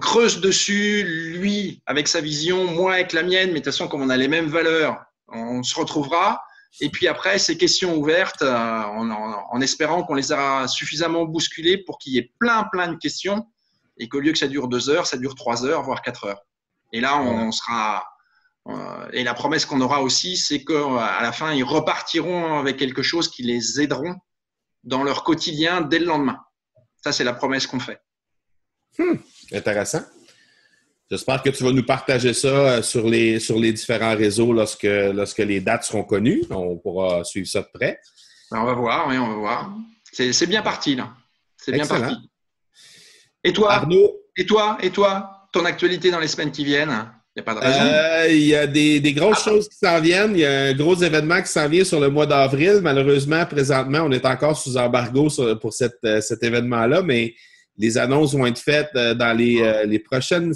creuse 0.00 0.40
dessus, 0.40 1.04
lui 1.38 1.82
avec 1.86 2.08
sa 2.08 2.20
vision, 2.20 2.64
moi 2.64 2.94
avec 2.94 3.12
la 3.12 3.22
mienne, 3.22 3.48
mais 3.48 3.60
de 3.60 3.64
toute 3.64 3.66
façon, 3.66 3.88
comme 3.88 4.02
on 4.02 4.10
a 4.10 4.16
les 4.16 4.28
mêmes 4.28 4.48
valeurs, 4.48 4.98
on 5.28 5.62
se 5.62 5.78
retrouvera. 5.78 6.42
Et 6.80 6.90
puis 6.90 7.08
après, 7.08 7.38
ces 7.38 7.56
questions 7.56 7.96
ouvertes, 7.96 8.42
euh, 8.42 8.54
en, 8.54 9.10
en, 9.10 9.60
espérant 9.60 10.02
qu'on 10.02 10.14
les 10.14 10.32
aura 10.32 10.68
suffisamment 10.68 11.24
bousculées 11.24 11.78
pour 11.78 11.98
qu'il 11.98 12.14
y 12.14 12.18
ait 12.18 12.32
plein, 12.38 12.64
plein 12.64 12.88
de 12.88 12.96
questions 12.96 13.46
et 13.98 14.08
qu'au 14.08 14.20
lieu 14.20 14.32
que 14.32 14.38
ça 14.38 14.48
dure 14.48 14.68
deux 14.68 14.90
heures, 14.90 15.06
ça 15.06 15.16
dure 15.16 15.34
trois 15.34 15.64
heures, 15.64 15.82
voire 15.82 16.02
quatre 16.02 16.24
heures. 16.24 16.42
Et 16.92 17.00
là, 17.00 17.18
on 17.18 17.50
sera, 17.50 18.04
euh, 18.68 19.08
et 19.12 19.24
la 19.24 19.34
promesse 19.34 19.64
qu'on 19.64 19.80
aura 19.80 20.02
aussi, 20.02 20.36
c'est 20.36 20.64
qu'à 20.64 21.20
la 21.22 21.32
fin, 21.32 21.52
ils 21.52 21.64
repartiront 21.64 22.58
avec 22.58 22.76
quelque 22.76 23.02
chose 23.02 23.30
qui 23.30 23.42
les 23.42 23.80
aideront 23.80 24.16
dans 24.84 25.02
leur 25.02 25.24
quotidien 25.24 25.80
dès 25.80 25.98
le 25.98 26.06
lendemain. 26.06 26.40
Ça, 27.02 27.12
c'est 27.12 27.24
la 27.24 27.32
promesse 27.32 27.66
qu'on 27.66 27.80
fait. 27.80 28.00
Hmm, 28.98 29.16
intéressant. 29.52 30.02
J'espère 31.10 31.40
que 31.40 31.50
tu 31.50 31.62
vas 31.62 31.70
nous 31.70 31.84
partager 31.84 32.34
ça 32.34 32.48
euh, 32.48 32.82
sur 32.82 33.08
les, 33.08 33.38
sur 33.38 33.58
les 33.58 33.72
différents 33.72 34.16
réseaux 34.16 34.52
lorsque, 34.52 34.82
lorsque 34.82 35.38
les 35.38 35.60
dates 35.60 35.84
seront 35.84 36.02
connues. 36.02 36.42
On 36.50 36.76
pourra 36.76 37.22
suivre 37.22 37.46
ça 37.46 37.60
de 37.60 37.68
près. 37.72 38.00
Ben, 38.50 38.60
on 38.60 38.64
va 38.64 38.74
voir, 38.74 39.08
oui, 39.08 39.16
on 39.16 39.28
va 39.28 39.34
voir. 39.34 39.72
C'est 40.12 40.46
bien 40.46 40.62
parti, 40.62 40.96
là. 40.96 41.10
C'est 41.56 41.72
bien 41.72 41.86
parti. 41.86 42.14
Et 43.44 43.52
toi, 43.52 43.74
Arnaud? 43.74 44.16
Et 44.36 44.46
toi, 44.46 44.78
et 44.82 44.90
toi, 44.90 45.48
ton 45.52 45.64
actualité 45.64 46.10
dans 46.10 46.18
les 46.18 46.28
semaines 46.28 46.50
qui 46.50 46.64
viennent? 46.64 47.08
Il 47.36 47.42
n'y 47.42 47.48
a 47.48 47.54
pas 47.54 47.54
de 47.54 47.60
raison. 47.60 47.80
Euh, 47.80 48.28
il 48.28 48.46
y 48.46 48.54
a 48.56 48.66
des, 48.66 49.12
grosses 49.12 49.42
ah. 49.46 49.50
choses 49.50 49.68
qui 49.68 49.76
s'en 49.76 50.00
viennent. 50.00 50.32
Il 50.32 50.40
y 50.40 50.44
a 50.44 50.62
un 50.64 50.74
gros 50.74 50.96
événement 50.96 51.40
qui 51.42 51.48
s'en 51.48 51.68
vient 51.68 51.84
sur 51.84 52.00
le 52.00 52.08
mois 52.08 52.26
d'avril. 52.26 52.80
Malheureusement, 52.82 53.44
présentement, 53.46 54.00
on 54.00 54.10
est 54.10 54.24
encore 54.24 54.58
sous 54.58 54.76
embargo 54.76 55.28
pour 55.60 55.72
euh, 56.04 56.20
cet 56.20 56.42
événement-là, 56.42 57.02
mais 57.02 57.34
les 57.78 57.98
annonces 57.98 58.34
vont 58.34 58.46
être 58.46 58.58
faites 58.58 58.90
euh, 58.96 59.14
dans 59.14 59.36
les, 59.36 59.98
prochaines, 59.98 60.52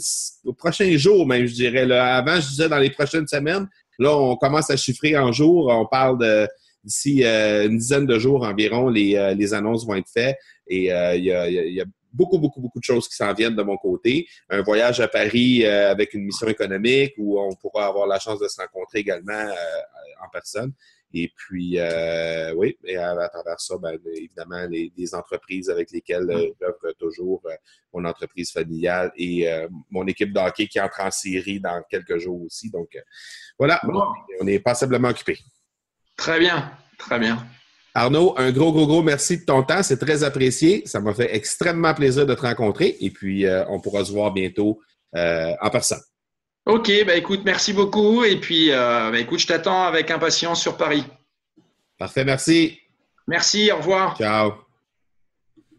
prochains 0.57 0.97
jours, 0.97 1.27
même, 1.27 1.47
je 1.47 1.55
dirais. 1.55 1.91
Avant, 1.93 2.37
je 2.37 2.49
disais 2.49 2.69
dans 2.69 2.79
les 2.79 2.91
prochaines 2.91 3.27
semaines. 3.27 3.69
Là, 3.99 4.17
on 4.17 4.37
commence 4.37 4.71
à 4.71 4.77
chiffrer 4.77 5.17
en 5.17 5.31
jours. 5.33 5.69
On 5.69 5.87
parle 5.87 6.19
de 6.19 6.49
d'ici 6.83 7.23
une 7.23 7.77
dizaine 7.77 8.07
de 8.07 8.19
jours 8.19 8.43
environ, 8.43 8.89
les, 8.89 9.53
annonces 9.53 9.87
vont 9.87 9.97
être 9.97 10.09
faites. 10.09 10.39
Et 10.67 10.85
il 10.87 11.25
y 11.25 11.81
a 11.81 11.85
beaucoup, 12.13 12.39
beaucoup, 12.39 12.61
beaucoup 12.61 12.79
de 12.79 12.85
choses 12.85 13.09
qui 13.09 13.17
s'en 13.17 13.33
viennent 13.33 13.57
de 13.57 13.63
mon 13.63 13.77
côté. 13.77 14.27
Un 14.49 14.63
voyage 14.63 15.01
à 15.01 15.09
Paris 15.09 15.65
euh, 15.65 15.91
avec 15.91 16.15
une 16.15 16.25
mission 16.25 16.49
économique 16.49 17.15
où 17.19 17.41
on 17.41 17.55
pourra 17.55 17.87
avoir 17.87 18.07
la 18.07 18.19
chance 18.19 18.39
de 18.39 18.49
se 18.49 18.61
rencontrer 18.61 19.01
également 19.01 19.33
euh, 19.33 20.25
en 20.25 20.29
personne. 20.33 20.73
Et 21.13 21.33
puis, 21.37 21.79
euh, 21.79 22.53
oui, 22.55 22.77
et 22.85 22.97
à, 22.97 23.29
travers 23.29 23.61
ça, 23.61 23.77
ben, 23.79 23.99
évidemment, 24.15 24.67
les, 24.69 25.15
entreprises 25.15 25.69
avec 25.69 25.91
lesquelles 25.91 26.53
j'œuvre 26.61 26.95
toujours, 26.99 27.43
mon 27.93 28.05
entreprise 28.05 28.53
familiale 28.53 29.11
et 29.17 29.49
mon 29.91 30.07
équipe 30.07 30.33
de 30.33 30.39
hockey 30.39 30.69
qui 30.69 30.81
entre 30.81 31.01
en 31.01 31.11
série 31.11 31.59
dans 31.59 31.83
quelques 31.91 32.19
jours 32.19 32.43
aussi. 32.43 32.71
Donc, 32.71 32.97
voilà, 33.59 33.81
on 34.41 34.47
est 34.47 34.61
passablement 34.61 35.09
occupés. 35.09 35.39
Très 36.17 36.39
bien, 36.39 36.71
très 36.99 37.19
bien. 37.19 37.45
Arnaud, 37.95 38.35
un 38.37 38.53
gros, 38.53 38.73
gros, 38.73 38.87
gros 38.87 39.03
merci 39.03 39.39
de 39.39 39.45
ton 39.45 39.63
temps. 39.63 39.83
C'est 39.83 39.99
très 39.99 40.23
apprécié. 40.23 40.83
Ça 40.87 41.01
m'a 41.01 41.13
fait 41.13 41.35
extrêmement 41.35 41.93
plaisir 41.93 42.25
de 42.25 42.35
te 42.35 42.43
rencontrer. 42.43 42.97
Et 43.01 43.11
puis, 43.11 43.47
euh, 43.47 43.65
on 43.69 43.81
pourra 43.81 44.05
se 44.05 44.13
voir 44.13 44.33
bientôt 44.33 44.81
euh, 45.17 45.53
en 45.61 45.71
personne. 45.71 46.01
OK, 46.67 46.91
bah 47.07 47.17
écoute, 47.17 47.41
merci 47.45 47.73
beaucoup. 47.73 48.23
Et 48.25 48.37
puis, 48.37 48.71
euh, 48.71 49.11
bah, 49.11 49.19
écoute, 49.19 49.41
je 49.41 49.47
t'attends 49.47 49.85
avec 49.85 50.11
impatience 50.11 50.61
sur 50.61 50.77
Paris. 50.77 51.05
Parfait, 51.99 52.25
merci. 52.25 52.79
Merci, 53.27 53.71
au 53.73 53.77
revoir. 53.77 54.17
Ciao. 54.17 54.53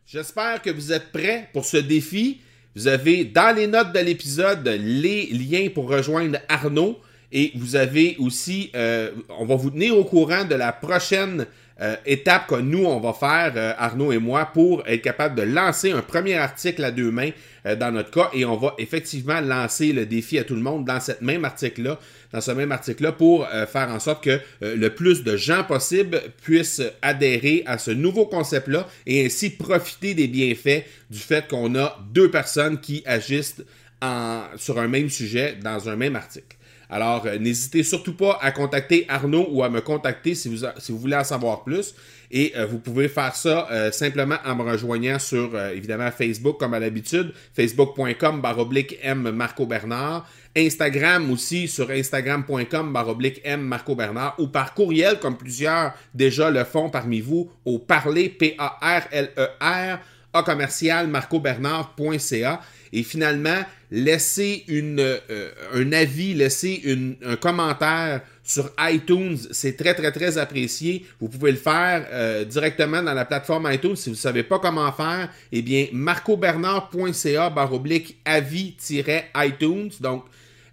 J'espère 0.05 0.61
que 0.61 0.69
vous 0.69 0.91
êtes 0.91 1.11
prêts 1.11 1.49
pour 1.53 1.65
ce 1.65 1.77
défi. 1.77 2.41
Vous 2.75 2.87
avez 2.87 3.25
dans 3.25 3.55
les 3.55 3.67
notes 3.67 3.93
de 3.93 3.99
l'épisode 3.99 4.67
les 4.67 5.27
liens 5.27 5.69
pour 5.73 5.89
rejoindre 5.89 6.39
Arnaud. 6.49 6.99
Et 7.31 7.51
vous 7.55 7.75
avez 7.75 8.17
aussi, 8.19 8.71
on 8.73 9.45
va 9.45 9.55
vous 9.55 9.69
tenir 9.69 9.97
au 9.97 10.03
courant 10.03 10.43
de 10.43 10.55
la 10.55 10.73
prochaine 10.73 11.47
euh, 11.81 11.95
étape 12.05 12.45
que 12.47 12.55
nous, 12.55 12.85
on 12.85 12.99
va 12.99 13.11
faire, 13.13 13.53
euh, 13.55 13.73
Arnaud 13.75 14.11
et 14.11 14.19
moi, 14.19 14.45
pour 14.53 14.83
être 14.85 15.01
capable 15.01 15.33
de 15.33 15.41
lancer 15.41 15.91
un 15.91 16.01
premier 16.01 16.35
article 16.35 16.83
à 16.83 16.91
deux 16.91 17.09
mains 17.09 17.31
euh, 17.65 17.75
dans 17.75 17.91
notre 17.91 18.11
cas. 18.11 18.29
Et 18.33 18.45
on 18.45 18.55
va 18.55 18.75
effectivement 18.77 19.41
lancer 19.41 19.91
le 19.91 20.05
défi 20.05 20.37
à 20.37 20.43
tout 20.43 20.53
le 20.53 20.61
monde 20.61 20.85
dans 20.85 20.99
cette 20.99 21.23
même 21.23 21.43
article-là, 21.43 21.99
dans 22.33 22.41
ce 22.41 22.51
même 22.51 22.71
article-là, 22.71 23.13
pour 23.13 23.47
faire 23.47 23.89
en 23.89 23.99
sorte 23.99 24.23
que 24.23 24.39
le 24.61 24.87
plus 24.89 25.23
de 25.23 25.35
gens 25.35 25.63
possible 25.63 26.21
puissent 26.41 26.81
adhérer 27.01 27.63
à 27.65 27.77
ce 27.77 27.91
nouveau 27.91 28.25
concept-là 28.25 28.87
et 29.05 29.25
ainsi 29.25 29.49
profiter 29.49 30.13
des 30.13 30.27
bienfaits 30.27 30.85
du 31.09 31.19
fait 31.19 31.47
qu'on 31.49 31.75
a 31.75 31.99
deux 32.13 32.31
personnes 32.31 32.79
qui 32.79 33.03
agissent 33.05 33.61
sur 34.55 34.79
un 34.79 34.87
même 34.87 35.09
sujet 35.09 35.57
dans 35.61 35.89
un 35.89 35.97
même 35.97 36.15
article. 36.15 36.55
Alors, 36.91 37.25
euh, 37.25 37.37
n'hésitez 37.37 37.83
surtout 37.83 38.13
pas 38.13 38.37
à 38.41 38.51
contacter 38.51 39.05
Arnaud 39.07 39.47
ou 39.49 39.63
à 39.63 39.69
me 39.69 39.79
contacter 39.79 40.35
si 40.35 40.49
vous, 40.49 40.97
voulez 40.97 41.15
en 41.15 41.23
savoir 41.23 41.63
plus. 41.63 41.95
Et 42.29 42.51
euh, 42.57 42.65
vous 42.65 42.79
pouvez 42.79 43.07
faire 43.07 43.33
ça 43.33 43.67
euh, 43.71 43.91
simplement 43.91 44.35
en 44.45 44.55
me 44.55 44.63
rejoignant 44.69 45.17
sur, 45.17 45.57
évidemment, 45.57 46.11
Facebook 46.11 46.59
comme 46.59 46.73
à 46.73 46.79
l'habitude, 46.79 47.33
facebook.com 47.55 48.41
baroblique 48.41 48.99
M 49.01 49.31
Marco 49.31 49.65
Bernard. 49.65 50.29
Instagram 50.55 51.31
aussi 51.31 51.69
sur 51.69 51.89
instagram.com 51.89 52.91
baroblique 52.91 53.39
M 53.45 53.61
Marco 53.61 53.95
Bernard 53.95 54.35
ou 54.37 54.47
par 54.47 54.73
courriel 54.73 55.17
comme 55.17 55.37
plusieurs 55.37 55.93
déjà 56.13 56.51
le 56.51 56.65
font 56.65 56.89
parmi 56.89 57.21
vous 57.21 57.49
au 57.63 57.79
parler 57.79 58.27
P-A-R-L-E-R 58.27 59.99
a 60.33 60.43
commercial 60.43 61.07
marcobernard.ca 61.07 62.61
et 62.91 63.03
finalement 63.03 63.63
laissez 63.91 64.65
euh, 64.69 65.51
un 65.73 65.91
avis, 65.91 66.33
laissez 66.33 66.81
un 67.23 67.35
commentaire 67.35 68.21
sur 68.43 68.71
iTunes. 68.79 69.37
C'est 69.51 69.75
très, 69.75 69.93
très, 69.93 70.11
très 70.11 70.37
apprécié. 70.37 71.05
Vous 71.19 71.27
pouvez 71.27 71.51
le 71.51 71.57
faire 71.57 72.07
euh, 72.11 72.45
directement 72.45 73.03
dans 73.03 73.13
la 73.13 73.25
plateforme 73.25 73.71
iTunes. 73.71 73.95
Si 73.95 74.09
vous 74.09 74.15
ne 74.15 74.19
savez 74.19 74.43
pas 74.43 74.59
comment 74.59 74.91
faire, 74.91 75.29
eh 75.51 75.61
bien, 75.61 75.87
marcobernard.ca 75.91 77.49
baroblique 77.49 78.19
avis-iTunes. 78.25 79.91
Donc, 79.99 80.23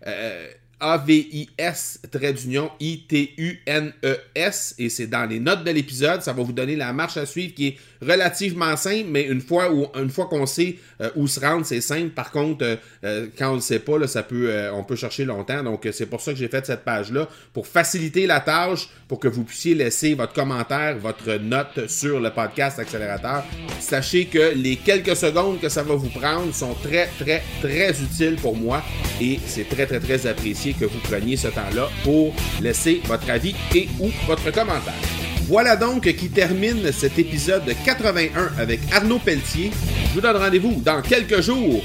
euh, 0.07 0.47
a-V-I-S, 0.81 2.03
trait 2.11 2.33
d'union, 2.33 2.71
I-T-U-N-E-S. 2.79 4.75
Et 4.79 4.89
c'est 4.89 5.09
dans 5.09 5.29
les 5.29 5.41
notes 5.41 5.65
de 5.65 5.71
l'épisode. 5.73 6.23
Ça 6.23 6.33
va 6.33 6.43
vous 6.43 6.53
donner 6.53 6.77
la 6.77 6.93
marche 6.93 7.17
à 7.17 7.27
suivre 7.27 7.53
qui 7.55 7.69
est 7.69 7.77
relativement 8.01 8.77
simple, 8.77 9.07
mais 9.09 9.23
une 9.23 9.41
fois, 9.41 9.71
fois 10.11 10.27
qu'on 10.27 10.47
sait 10.47 10.77
euh, 11.01 11.11
où 11.17 11.27
se 11.27 11.41
rendre, 11.41 11.65
c'est 11.65 11.81
simple. 11.81 12.11
Par 12.11 12.31
contre, 12.31 12.65
euh, 12.65 12.77
euh, 13.05 13.27
quand 13.37 13.53
on 13.53 13.57
ne 13.57 13.61
sait 13.61 13.79
pas, 13.79 13.99
là, 13.99 14.07
ça 14.07 14.23
peut, 14.23 14.53
on 14.73 14.85
peut 14.85 14.97
chercher 14.97 15.25
longtemps. 15.25 15.63
Donc, 15.63 15.89
c'est 15.93 16.07
pour 16.07 16.21
ça 16.21 16.33
que 16.33 16.39
j'ai 16.39 16.49
fait 16.49 16.65
cette 16.65 16.85
page-là, 16.85 17.29
pour 17.53 17.67
faciliter 17.67 18.27
la 18.27 18.41
tâche, 18.41 18.89
pour 19.07 19.19
que 19.19 19.29
vous 19.29 19.45
puissiez 19.45 19.75
laisser 19.75 20.15
votre 20.15 20.33
commentaire, 20.33 20.99
votre 20.99 21.35
note 21.35 21.89
sur 21.89 22.21
le 22.21 22.31
podcast 22.31 22.79
Accélérateur. 22.79 23.45
Sachez 23.81 24.27
que 24.27 24.55
les 24.55 24.77
quelques 24.77 25.17
secondes 25.17 25.61
que 25.61 25.69
ça 25.69 25.83
va 25.83 25.95
vous 25.95 26.11
prendre 26.11 26.53
sont 26.55 26.75
très, 26.83 27.09
très, 27.19 27.43
très 27.61 27.91
utiles 27.91 28.37
pour 28.37 28.57
moi 28.57 28.83
et 29.21 29.39
c'est 29.47 29.69
très, 29.69 29.87
très, 29.87 30.01
très 30.01 30.27
apprécié 30.27 30.75
que 30.75 30.85
vous 30.85 30.99
preniez 31.01 31.37
ce 31.37 31.49
temps-là 31.49 31.89
pour 32.05 32.35
laisser 32.61 33.01
votre 33.05 33.31
avis 33.31 33.55
et 33.75 33.89
ou 34.01 34.11
votre 34.27 34.53
commentaire. 34.53 35.18
Voilà 35.49 35.77
donc 35.77 36.03
qui 36.03 36.29
termine 36.29 36.93
cet 36.93 37.19
épisode 37.19 37.63
81 37.87 38.51
avec 38.59 38.81
Arnaud 38.93 39.19
Pelletier. 39.19 39.71
Je 40.11 40.15
vous 40.15 40.21
donne 40.21 40.37
rendez-vous 40.37 40.83
dans 40.85 41.01
quelques 41.01 41.41
jours 41.41 41.83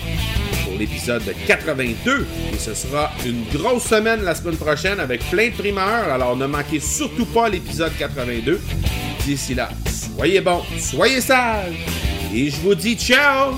pour 0.66 0.78
l'épisode 0.78 1.24
82. 1.48 2.28
Et 2.54 2.58
ce 2.58 2.74
sera 2.74 3.10
une 3.26 3.46
grosse 3.58 3.84
semaine 3.84 4.22
la 4.22 4.36
semaine 4.36 4.58
prochaine 4.58 5.00
avec 5.00 5.22
plein 5.30 5.48
de 5.48 5.54
primeurs, 5.54 6.12
alors 6.12 6.36
ne 6.36 6.46
manquez 6.46 6.82
surtout 6.82 7.26
pas 7.26 7.48
l'épisode 7.48 7.94
82. 7.98 8.60
D'ici 9.26 9.56
là, 9.56 9.70
soyez 10.18 10.42
bons, 10.42 10.64
soyez 10.78 11.22
sages, 11.22 11.74
et 12.36 12.50
je 12.50 12.58
vous 12.58 12.76
dis 12.76 12.96
ciao! 12.96 13.54